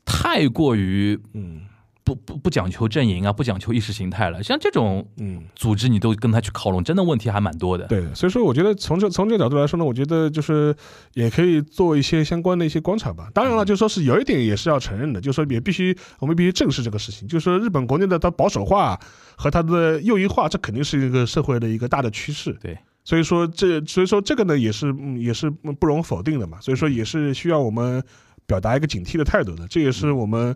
[0.05, 1.63] 太过于嗯
[2.05, 4.43] 不不不讲求阵营啊，不讲求意识形态了。
[4.43, 5.43] 像这种嗯。
[5.57, 7.87] 组织，你都跟他去靠拢，真的问题还蛮多的。
[7.87, 10.75] 对，所以说我觉得从这从这个角度来说呢，我觉得就是
[11.15, 13.31] 也可以做一些相关的一些观察吧。
[13.33, 19.01] 当然了，就说是有一点也是要承认的，就是说也必须我们必须正视这个事情，就是说日本国内的它保守化
[19.37, 22.53] 和它的右翼化，这肯定是一个社会的一个大的趋势。
[22.61, 26.61] 对，所以说这所以说这个呢也是嗯也是不容否定的嘛。
[26.61, 28.03] 所以说也是需要我们
[28.45, 30.55] 表达一个警惕的态度的，这也是我们。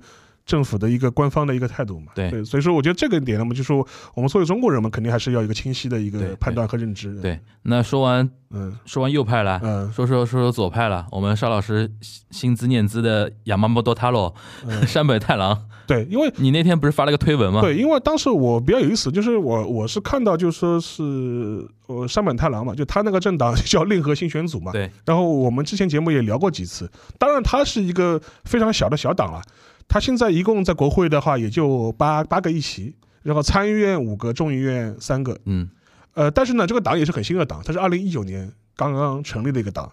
[0.49, 7.15] 政府的一个官方的一个态度嘛，对，所以说我觉得这个点，那么就说我们作为中国人嘛，肯定还是要一个清晰的一个判断和认知。
[7.21, 8.75] 对，那说完嗯。
[8.87, 9.93] 说完右派了，嗯。
[9.93, 11.91] 说说说说左派了，我们邵老师
[12.31, 14.35] 心思念资的亚麻莫多塔罗
[14.67, 17.61] 嗯， 山本太郎，对，因为你那天不是发了个推文吗？
[17.61, 21.03] 对，因为当时我比较有意思，就是我我是看到就说是
[21.89, 29.43] 呃山本太郎嘛，就他那个政党叫令和新选组嘛，对，然后我们之前节目也聊过几次，当然他是一个非常小的小党了，
[29.89, 35.69] 它现在一共在国会的话也就八八个议席，然后参议院五个，众议院三个，嗯。
[36.15, 39.91] 呃，但是呢，这个党也是很新的党，它是二零一九年刚刚成立的一个党，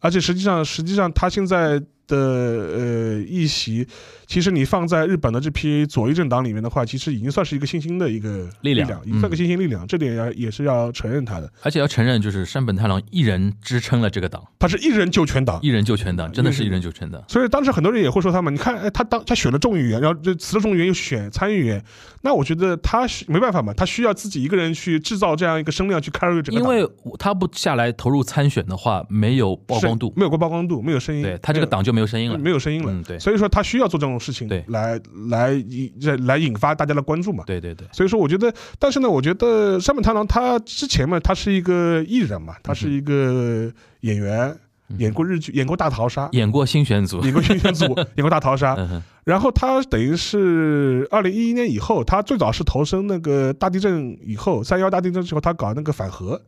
[0.00, 3.86] 而且实际上，实际上他现在的呃议席，
[4.26, 11.52] 其实你放在日本的这批左翼政党里面的话，其实已经算是一个新兴的一个力量量，已经算个嗯新兴力量，这点要也是要承认他的。
[11.62, 15.60] 而且要承认，就是山本太郎一人支撑了这个党，他是一人救全党。
[15.62, 16.78] 一，人救全党，真的是一人。
[16.78, 17.20] 救全党。
[17.26, 21.84] 所以当时很多人也会说他们，你看，哎，他当他选了众议员，然后这辞了众议员又选参议员，
[22.22, 26.88] 那我觉得他是没办法嘛，他需要自己一个人去制造这样一个声量去 carry 整个党，因为
[27.18, 32.38] 他不下来投入参选的话，没有曝光度，没有过曝光度，没有声音，对他这个党就没有声音了。
[32.38, 32.92] 没有声音了。
[32.92, 35.92] 嗯，对，所以说他需要做这种事情对来来引
[36.26, 37.42] 来引发大家的关注嘛。
[37.46, 43.72] 对对对，所以说，我觉得，但是呢，我觉得山本太郎他之前嘛，他是一个艺人嘛，他是一个
[44.02, 44.56] 演员，
[44.88, 47.84] 嗯演过日剧，演过大逃杀，演过新选组，演过新选组，
[48.16, 48.74] 演过大逃杀。
[48.78, 56.40] 嗯，然后他等于是二零一一年以后，他最早是投身那个大地震以后，三幺大地震之后，他搞那个反核。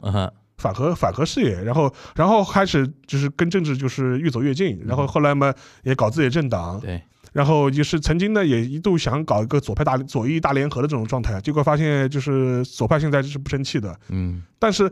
[0.60, 5.52] 反核反核事业，然后然后开始就是跟政治就是越走越近，然后后来嘛
[5.82, 7.00] 也搞自己的政党，对，
[7.32, 13.98] 然后就是曾经呢，也一度想搞一个左派大左翼大联合的这种状态，结果发现就是左派现在就是不争气的。
[14.10, 14.90] 嗯但是，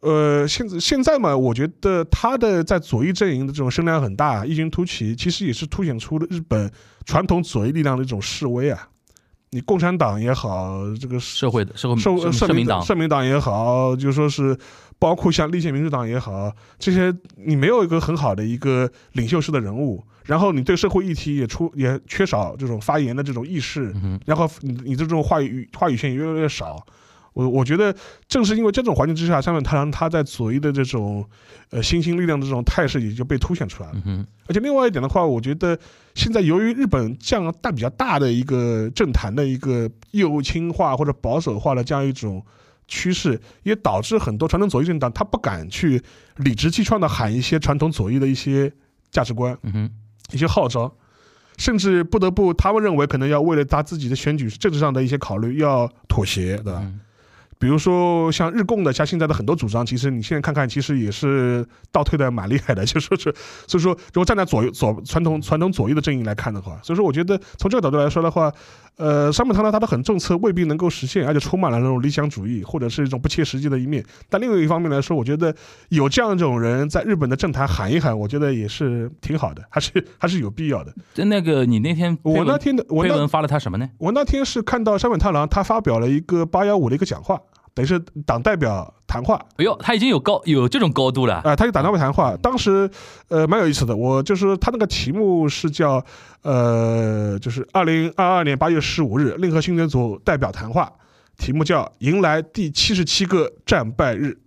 [0.00, 6.70] 呃，现在现在嘛，我觉得他的在左翼阵营的这种声量很大，异军突起，其实也是凸显出了日本
[7.06, 8.88] 传统左翼力量的一种示威啊。
[9.50, 14.58] 你共产党也好，这个社会的社会社社民党，社民党也好，就说是
[14.98, 26.84] 包括像立宪民主党也好，这些你没有一个很好的一个领袖式的人物，然后你对社会议题也出也缺少这种发言的这种意识，嗯，然后你你这种话语话语权也越来越少。
[27.34, 27.92] 我我觉得
[28.28, 31.28] 正是因为这种环境之下，下面他让他在左翼的这种
[31.70, 33.96] 呃新兴力量的这种态势也就被凸显出来了。
[34.04, 35.76] 嗯，而且另外一点的话，我觉得
[36.14, 42.40] 现在由于日本这样大比较大的一个政坛的一个右倾化或者保守化的这样一种
[42.86, 46.02] 趋势，也导致很多传统左翼政党他不敢去
[46.36, 48.72] 理直气壮的喊一些传统左翼的一些
[49.10, 49.90] 价值观、嗯哼，
[50.32, 50.94] 一些号召，
[51.56, 56.80] 甚至不得不他们认为可能要为了他自己的选举政治上的一些考虑要妥协，对吧？
[56.82, 57.00] 嗯
[57.56, 62.84] 比如说像日共的，像现在的很多主张，其实你现在看看，其实也是倒退的蛮厉害的。
[62.84, 63.32] 就说是，
[63.66, 68.52] 所以说，如果站在左右左传统传统左翼的阵营来看的话，所以说我觉得从这个角度来说的话，
[68.96, 74.04] 呃，山本太郎他的很政策未必能够实现，而且充满了那种理想主义或者是一种不切实际的一面。
[74.28, 75.54] 但另外一方面来说，我觉得
[75.88, 80.94] 有这样一种人在日本的政坛喊一喊，我觉得也是挺好的，还是还是有必要的。
[81.12, 83.90] 就那个你那天我那天的我那推文发了他什么呢？
[83.98, 87.40] 我那天是看到山本太郎他发表了一个八幺五的一个讲话，
[87.74, 92.36] 等于是党代表谈话哎呦，他已经有高有这种高度了，啊、他就党代表谈话。
[92.36, 92.88] 当时
[93.28, 96.04] 呃蛮有意思的，我就是他那个题目是叫
[96.42, 100.92] 呃，就是二零二二年八月十五日令和新选组代表谈话，
[101.36, 104.38] 题目叫迎来第七十七个战败日。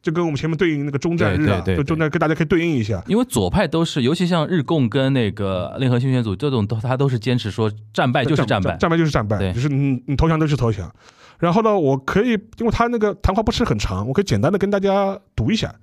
[0.00, 3.02] 就跟我们前面对应那个中战日啊，对对对就中战跟大家可以对应一下。
[3.08, 10.90] 因为左派都是，尤其像日共跟那个联合新选组这种，都他都是坚持说战败就是战败，战败就是战败，对就是你你投降都是投降。
[11.38, 15.74] 然后呢，我可以，因为他那个谈话不是很长，我可以简单的跟大家读一下。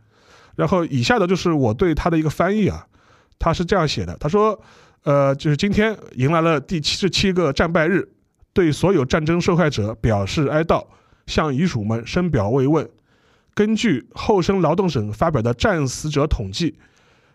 [0.56, 2.86] 然后以下的就是我对他的一个翻译啊，
[3.40, 4.62] 他是这样写的，他说，
[5.04, 8.08] 呃，就是今天迎来了第七十七个战败日，
[8.54, 10.86] 对所有战争受害者表示哀悼，
[11.28, 12.90] 向遗属们深表慰问。
[13.54, 16.78] 根据厚生劳动省发表的战死者统计，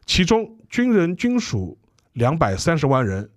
[0.04, 1.78] 其中军人军属
[2.12, 3.30] 两百三十万人，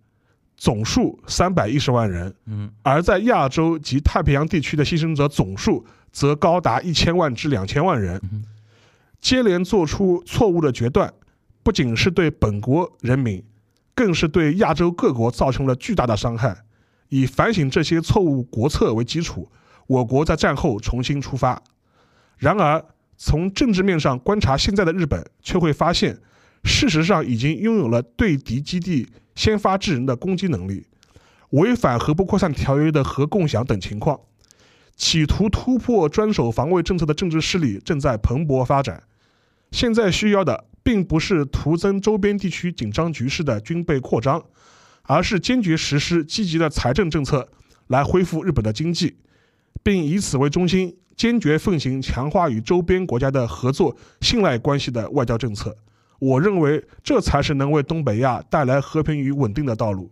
[0.56, 8.44] 总数三百一十万人，嗯，而在亚洲及太平洋地区的牺牲者总数则高达一千万至两千万人嗯。
[9.20, 11.14] 接连做出错误的决断，
[11.64, 13.42] 不仅是对本国人民，
[13.96, 16.66] 更是对亚洲各国造成了巨大的伤害。
[17.10, 19.50] 以反省这些错误国策为基础，
[19.88, 21.62] 我国在战后重新出发。
[22.38, 22.84] 然而，
[23.16, 26.20] 从政治面上观察现在的日本，却会发现，
[26.64, 30.86] 事实上已经拥有了对敌基地先发制人的攻击能力，
[31.52, 34.20] 违反核不扩散条约的核共享等情况，
[34.96, 39.04] 企图突破专守防卫政策的政治势力正在蓬勃发展。
[39.72, 44.44] 现在需要的并不是徒增周边地区紧张局势的军备扩张，
[45.04, 47.50] 而是坚决实施积极的财政政策
[47.88, 49.16] 来恢复日本的经济，
[49.82, 55.76] 并以此为中心，坚决奉行强化与周边国家的合作信赖关系的外交政策。
[56.24, 60.10] 我认为这才是能为东北亚带来和平与稳定的道路。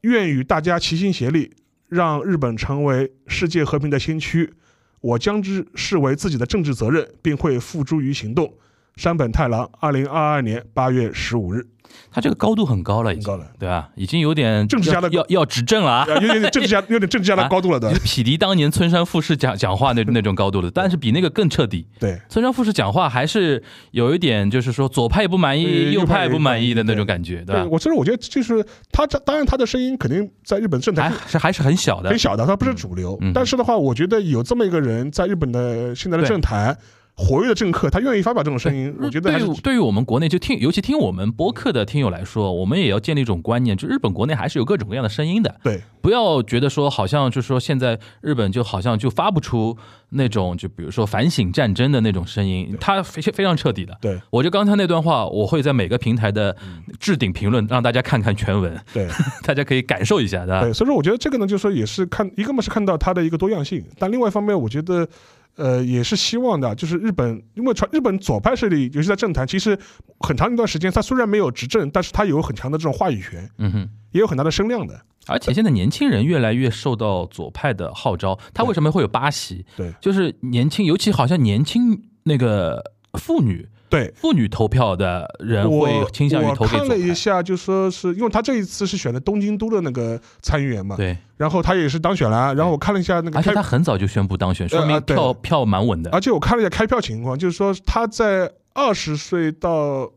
[0.00, 1.52] 愿与大家齐心协力，
[1.88, 4.52] 让日本成为世界和平的先驱。
[5.00, 8.52] 我将之视为自己的政治责任，并会付诸于行动。
[8.96, 11.66] 山本太郎，二零二二年八月十五日。
[12.10, 13.90] 他这个高度很高了，已经高了对吧？
[13.94, 16.06] 已经有点政治家的要要要执政了啊！
[16.08, 21.86] 啊，有点政治家，有点政治家 的高度了的匹敌当年村山富士讲讲话那那种高度了，但是比那个更彻底。
[22.00, 27.68] 对，村山富士讲话还是有一点，就是说左派不满呃意，右右派派不满意的那种感觉，对对，吧？
[27.70, 33.18] 我其实我觉得就是他这，当然他的声音肯定在日本政坛是还是很小的很，小的，他不是主流。
[33.34, 36.76] 但是的话，我觉得有这么一个人在日本的现在的政坛
[37.16, 45.58] 活跃的政客，他愿意发表这种声音，我觉得对于对于我们国内就听，尤其听我们播客的听友来说，我们也要建立一种观念，就日本国内还是有各种各样的声音的。
[45.64, 49.76] 对不要觉得说好像就是说现在日本就好像就发不出
[50.10, 53.96] 那种就比如说反省战争的那种声音，它非非常彻底的。
[54.00, 56.54] 对我就刚才那段话，我会在每个平台的
[57.00, 59.08] 置顶评论让大家看看全文，对
[59.42, 60.60] 大家可以感受一下，对吧？
[60.60, 65.08] 对，所以说我觉得这个呢，就是说也是看一个嘛是看到它的一个多样性，但另外一方面，我觉得。
[65.56, 69.78] 呃，也是希望的，就是日本，因为传日本左派势力，尤其在政坛，其实
[70.20, 73.88] 很长一段时间，他虽然没有执政，但是他有很强的这种话语权，嗯哼。
[74.12, 74.98] 也有很大的声量的。
[75.26, 79.66] 而且现在年轻人越来越受到左派的号召，他为什么会有巴西？
[79.76, 82.82] 对就是年轻，尤其好像年轻那个
[83.14, 86.94] 妇女，对，妇女投票的人会倾向于投我看给左派。
[86.94, 100.10] 了一下，就说是因为他这一次是选的东京都的那个参议员嘛，对，然后他也是当选了，然后我看了一下那个开而且他很早就宣布当选，说明呃票票蛮稳的，而且我看了一下开票情况，就是说他在二十岁到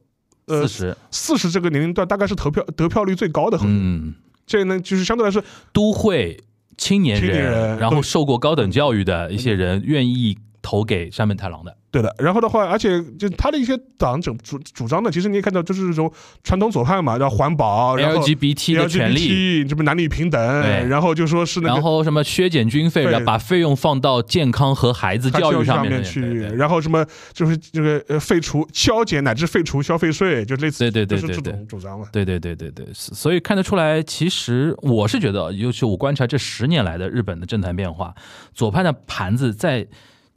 [0.48, 0.98] 呃四十。
[1.12, 3.60] 四十这个年龄段，大概是投票得票率最高的。
[3.64, 4.16] 嗯，
[4.48, 6.42] 这呢，就是相对来说，都会
[6.76, 11.76] 青年人然后受过高等教育的一些人愿意投给山本太郎的。
[11.92, 12.16] 对的。
[12.20, 16.12] 然后的话，而且就他的一些党整主主张呢，其实你也看到，就是这种
[16.44, 21.82] 传统左派嘛，叫环保，然后 LGBT 的权利这不男女平等，对然后就说是那然。
[21.82, 27.04] 后什么削减军费，然后把费用放到健康和孩子教育面上面去，对对然后什么
[27.34, 32.06] 就是这个呃废除、消减乃至废除消费税，就类似对对对对对种主张嘛。
[32.12, 38.14] 对对对对对，所以看得出来，其实我是觉得，尤其我观察这十年来的日本的政坛变化，
[38.54, 39.88] 左派的盘子在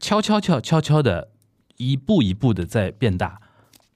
[0.02, 1.30] 悄悄悄悄悄的
[1.78, 3.40] 一步一步的在变大，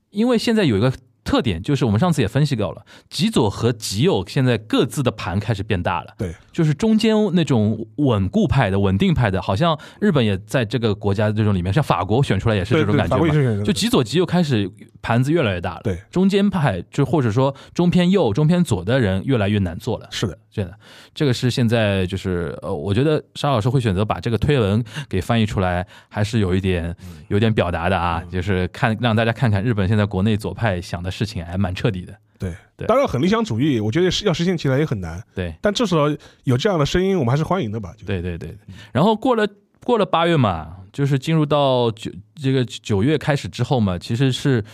[0.09, 0.91] 因为现在有一个。
[1.27, 6.15] 特点就是我们上次也分析过了，极左和极右现在各自的盘开始变大了。
[6.17, 13.17] 对，就是中间那种稳固派的、稳定派的，好像日本也在这个国家这种里面，像法国选出来也是这种感觉嘛。
[13.17, 14.67] 法国也是就极左极右开始
[15.03, 20.75] 盘子越来越大了，对，中间派就或者说中偏右、中偏左的人越来越难做了，是的，真的，
[21.15, 26.97] 这个是现在就是呃，我觉得沙老师会选择把这个推文给翻译出来，还是有一点
[27.29, 35.97] 有点表达的啊，就是看让大家看看日本现在国内左派想的事情还蛮彻底的，对对当然很理想主义，我觉得是要实现起来也很难，对但至少
[36.45, 37.93] 有这样的声音，我们还是欢迎的吧。
[38.05, 38.57] 对对对，
[38.93, 39.47] 然后过了
[39.85, 44.65] 过了八月嘛，就是进入到九这个九月开始之后嘛，其实是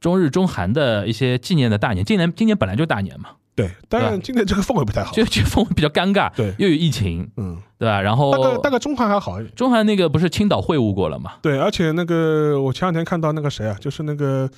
[0.00, 5.10] 中日中韩的一些纪念的大年，今年今年本来就大年嘛，对，但对是今年这个氛围不太好。
[5.16, 8.00] 就就氛围比较尴尬，对又有疫情，嗯，对吧？
[8.00, 9.52] 然后大概大概中韩还好一点。
[9.56, 11.32] 中韩那个不是青岛会晤过了嘛？
[11.42, 14.48] 对，而且那个我前两天看到那个谁啊，就是那个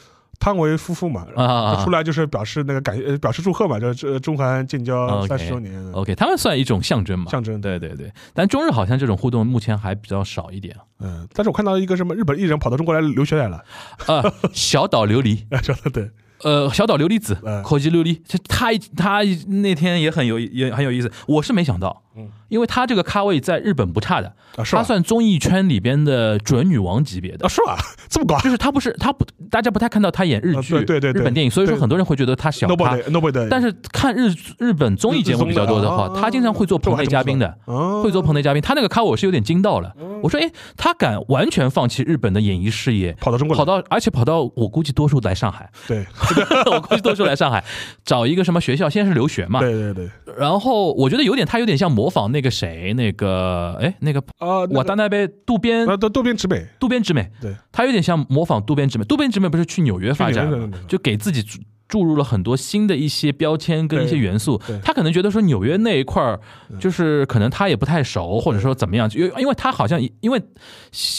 [0.40, 5.92] 汤唯夫妇嘛，啊出来就是表示那个感呃表示祝贺嘛，就是这中韩建交三十周年。
[5.92, 7.30] OK，他们算一种象征嘛？
[7.30, 7.60] 象征。
[7.60, 10.74] 对对对，但中日好像这种互动目前还比较少一点。
[10.98, 13.62] 嗯，但是我看到一个什么日本艺人跑到中国来留学来了，
[14.06, 14.24] 啊。
[14.54, 16.10] 小岛琉璃， 说的对，
[16.42, 18.18] 呃，小岛琉璃子嗯，口技琉璃，
[18.48, 24.84] 他他那天也很有也很有意思，我是没想到，嗯，因为他这个咖位在日本不差的，啊是吧他？
[24.84, 27.48] 算综艺圈里边的准女王级别的啊。
[27.48, 27.78] 是吧？
[28.10, 32.74] 这么高就是他不是他不，大家不太看到他演日剧、啊对对对对日本电影，所以说对很多人会觉得他小咖。
[32.74, 38.60] ？Nobody Nobody，但是看日日本综艺节目比较多的话，日综的他经常会做棚内嘉宾的，哦会做棚内嘉宾。
[38.60, 46.04] 他那个咖我是有点惊到了，我说哎，他敢完全放弃日本的演艺事业，跑到中国来跑到而且跑到我估计多数来上海，对
[46.72, 47.64] 我估计多数来上海
[48.04, 59.04] 找一个什么学校，先是留学嘛，对对对然后我觉得有点他有点像模仿那个谁那个哎那个啊，瓦达纳贝渡边啊，渡渡边直美，渡边直美，对，他有点像模仿渡边直美。
[59.04, 60.50] 渡边直美不是去纽约发展
[60.86, 61.44] 就给自己
[61.88, 66.38] 注入了很多新的一些标签跟一些元素，他可能觉得说纽约那一块儿
[66.78, 70.40] 就是可能他也不太熟，或者说怎么样，因为因为他好像因为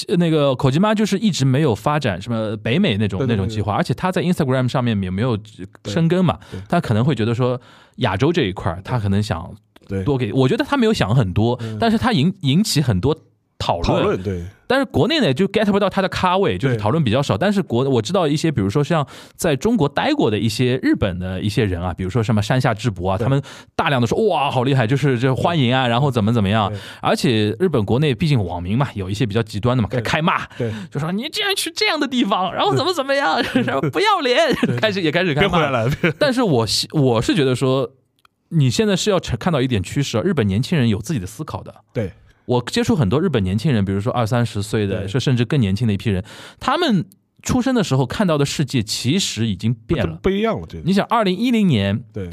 [0.08, 5.38] 呃那个口吉妈就是一直没有发展什么北美那种那种计划，而且他在 Instagram 上面也没有
[5.86, 7.60] 生根嘛，他可能会觉得说
[7.98, 9.54] 亚洲这一块儿他可能想
[9.88, 10.04] 对。
[10.04, 13.14] 多给，我觉得他没有想很多，但是他引引起很多
[13.58, 14.22] 讨讨论。
[14.22, 14.44] 对。
[14.68, 17.38] 但是国内呢，就 get 不到他的咖位，就是讨论比较少。
[17.38, 19.06] 但是国我知道一些，比如说像
[19.36, 23.42] 在中国待过的一些日本的一些人啊，比如说什么山下智博啊，他们
[23.76, 26.72] 大量的说哇好厉害，就是这欢迎啊，然后怎么怎么样。
[27.02, 35.70] 而且日本国内毕竟网民嘛，有一些比较极端的嘛，开开骂，对，就说你竟然去这样的地方，然后怎么怎么样，然后不要脸， 开始也开始开骂。
[35.70, 37.92] 了，别但是我我是觉得说，
[38.52, 41.74] 你现在是要看看到一点趋势啊，日本年轻人有自己的思考的。
[41.94, 42.12] 对
[42.46, 46.24] 我接触很多日本年轻人，比如说二三十岁的，说甚至更年轻的一批人，
[46.60, 47.06] 他们
[47.42, 50.20] 出生的时候看到的世界其实已经变了。
[50.22, 52.30] 不一样了，对你想，二零一零年对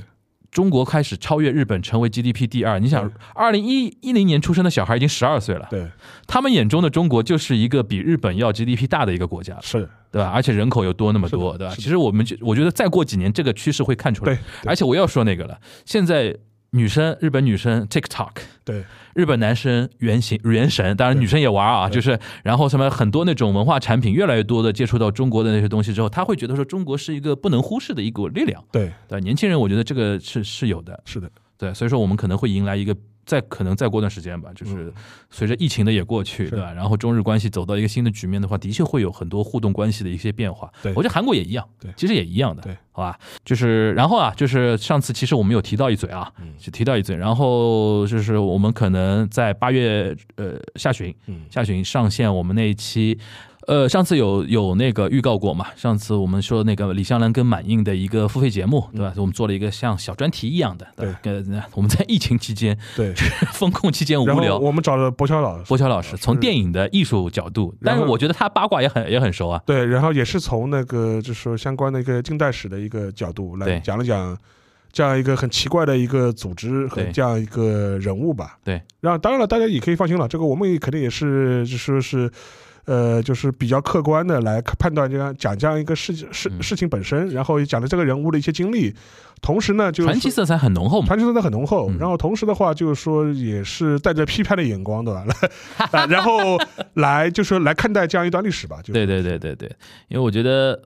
[0.51, 2.81] 中国开始超越日本，成为 GDP 第二。
[2.81, 5.87] 你想对，二零一一零年出生的小孩已经十二岁了，对
[6.27, 10.31] 他们眼中的中国就是一个比日本要 GDP 大的一个国家，是，对吧？
[10.35, 11.75] 而且人口又多那么多，对吧？
[11.77, 14.41] 其实我们就我觉得再过几年，这个趋势会看出来对。
[14.65, 16.37] 而且我要说那个了，现在
[16.71, 18.33] 女生，日本女生 TikTok，
[18.65, 18.85] 对
[19.15, 28.63] 日本男生原型原神，当然女生也玩啊，就是然后什么很多那种文化产品，越来越多的接触到中国的那些东西之后，他会觉得说中国是一个不能忽视的一股力量。
[28.71, 32.97] 对对，年轻人我觉得这个是是有的，是的，对，所以说我们可能会迎来一个。
[33.29, 34.91] 再可能再过段时间吧，就是
[35.31, 36.73] 随着疫情的也过去，嗯对吧？
[36.73, 40.73] 然后中日关系走到一个新的局面的话，的确会有很多互动关系的一些变化。
[40.83, 43.19] 对我觉得韩国也一样，对其实也一样的，对，好吧？
[43.45, 53.19] 就是然后啊，就是上次其实我们有提到一嘴啊，嗯就提到一嘴，然后就是我们可能在八月呃下旬嗯下旬上线我们那一期。
[53.69, 55.67] 呃，上次有有那个预告过嘛？
[55.77, 59.13] 上次我们说那个李香兰跟满映的一个付费节目，对吧？
[59.19, 61.21] 我们做了一个像小专题一样的，对吧？
[61.23, 63.13] 跟我们在疫情期间、对。
[63.53, 69.63] 风控期间无聊，我们找了博乔老师，博乔老师从电影的艺术角度，但是我觉得他八卦也很也很熟啊。
[69.67, 74.35] 对，然后也是从那个就是说相关的一个近代史的一个角度来讲了讲
[74.91, 78.57] 这样一个很奇怪的一个组织和这样一个人物吧。
[78.65, 82.31] 对，然后当然了，大家也可以放心了，这个我们也肯定也是就说是。
[82.89, 88.95] 呃，就是比较客观的来判断这样讲这样一个事事嗯事情本身，然后也讲了这个人物的一些经历，
[89.43, 91.07] 同时呢，就是传奇色彩很浓厚嘛。
[91.07, 95.23] 传奇色彩很浓厚，嗯然后同时的话，就是说也是带着批判的眼光，对吧？
[95.27, 96.57] 来，啊然后
[96.95, 98.79] 来就是来看待这样一段历史吧。
[98.81, 99.69] 就是对对对对对，
[100.09, 100.83] 因为我觉得八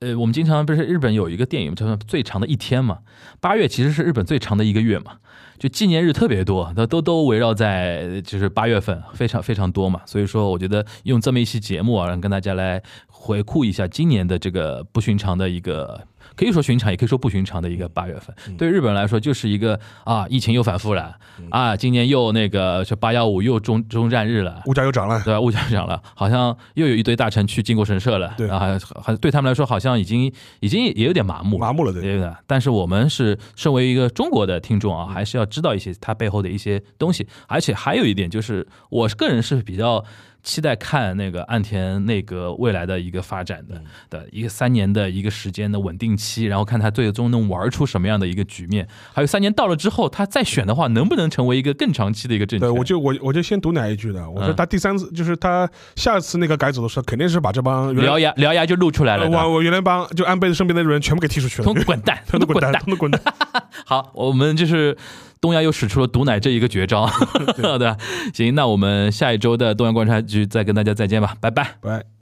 [0.00, 2.98] 呃，我们经常不是日本有一个电影叫《最长的一天》嘛，
[3.40, 5.12] 八月其实是日本最长的一个月嘛，
[5.58, 16.06] 就纪念日特别多，都都都围绕在就是八月份，非常非常多嘛，所以说我觉得用这么一期节目啊，跟大家来回顾一下今年的这个不寻常的一个。
[16.36, 21.16] 可以说寻常，也可以说不寻常的一个八月份，对日本人来说就是一个啊，疫情又反复了
[21.50, 25.40] 啊，今年又那个就八幺五又中中战日了，物价又涨了，对吧？
[25.40, 28.46] 物价涨了，好像又有一堆大臣去靖国神社了，对。
[28.46, 28.66] 然后
[28.96, 30.30] 好像对他们来说，好像已经
[30.60, 32.02] 已经也有点麻木了，麻木了，对。
[32.02, 32.36] 对的。
[32.46, 37.26] 但是我们是身为一个中国的听众啊，还是要知道一些它背后的一些东西。
[37.46, 40.04] 而且还有一点就是，我个人是比较
[40.46, 48.86] 期待看那个岸田内阁未来的一个发展的的一个三年的一个时间的稳定期，然后看他最终能玩出什么样的一个局面。
[49.12, 62.82] 还有三年到了之后，他再选的话，能不能成为一个更长期的一个政对，我就我我就先读哪一句的，我说嗯他第三次就是他下次那个改组的时候，肯定是把这帮獠牙獠牙就露出来了我我原来帮就安倍身边的人全部给踢出去了通，滚蛋， 通通通滚蛋，滚蛋！
[62.82, 63.34] 通通滚蛋。
[63.84, 64.96] 好，我们就是
[65.40, 67.08] 东亚又使出了毒奶这一个绝招，
[67.56, 67.96] 对吧？
[68.34, 71.76] 行，那我们下一周的东亚观察局再跟大家再见吧，拜拜。
[71.80, 72.15] 拜。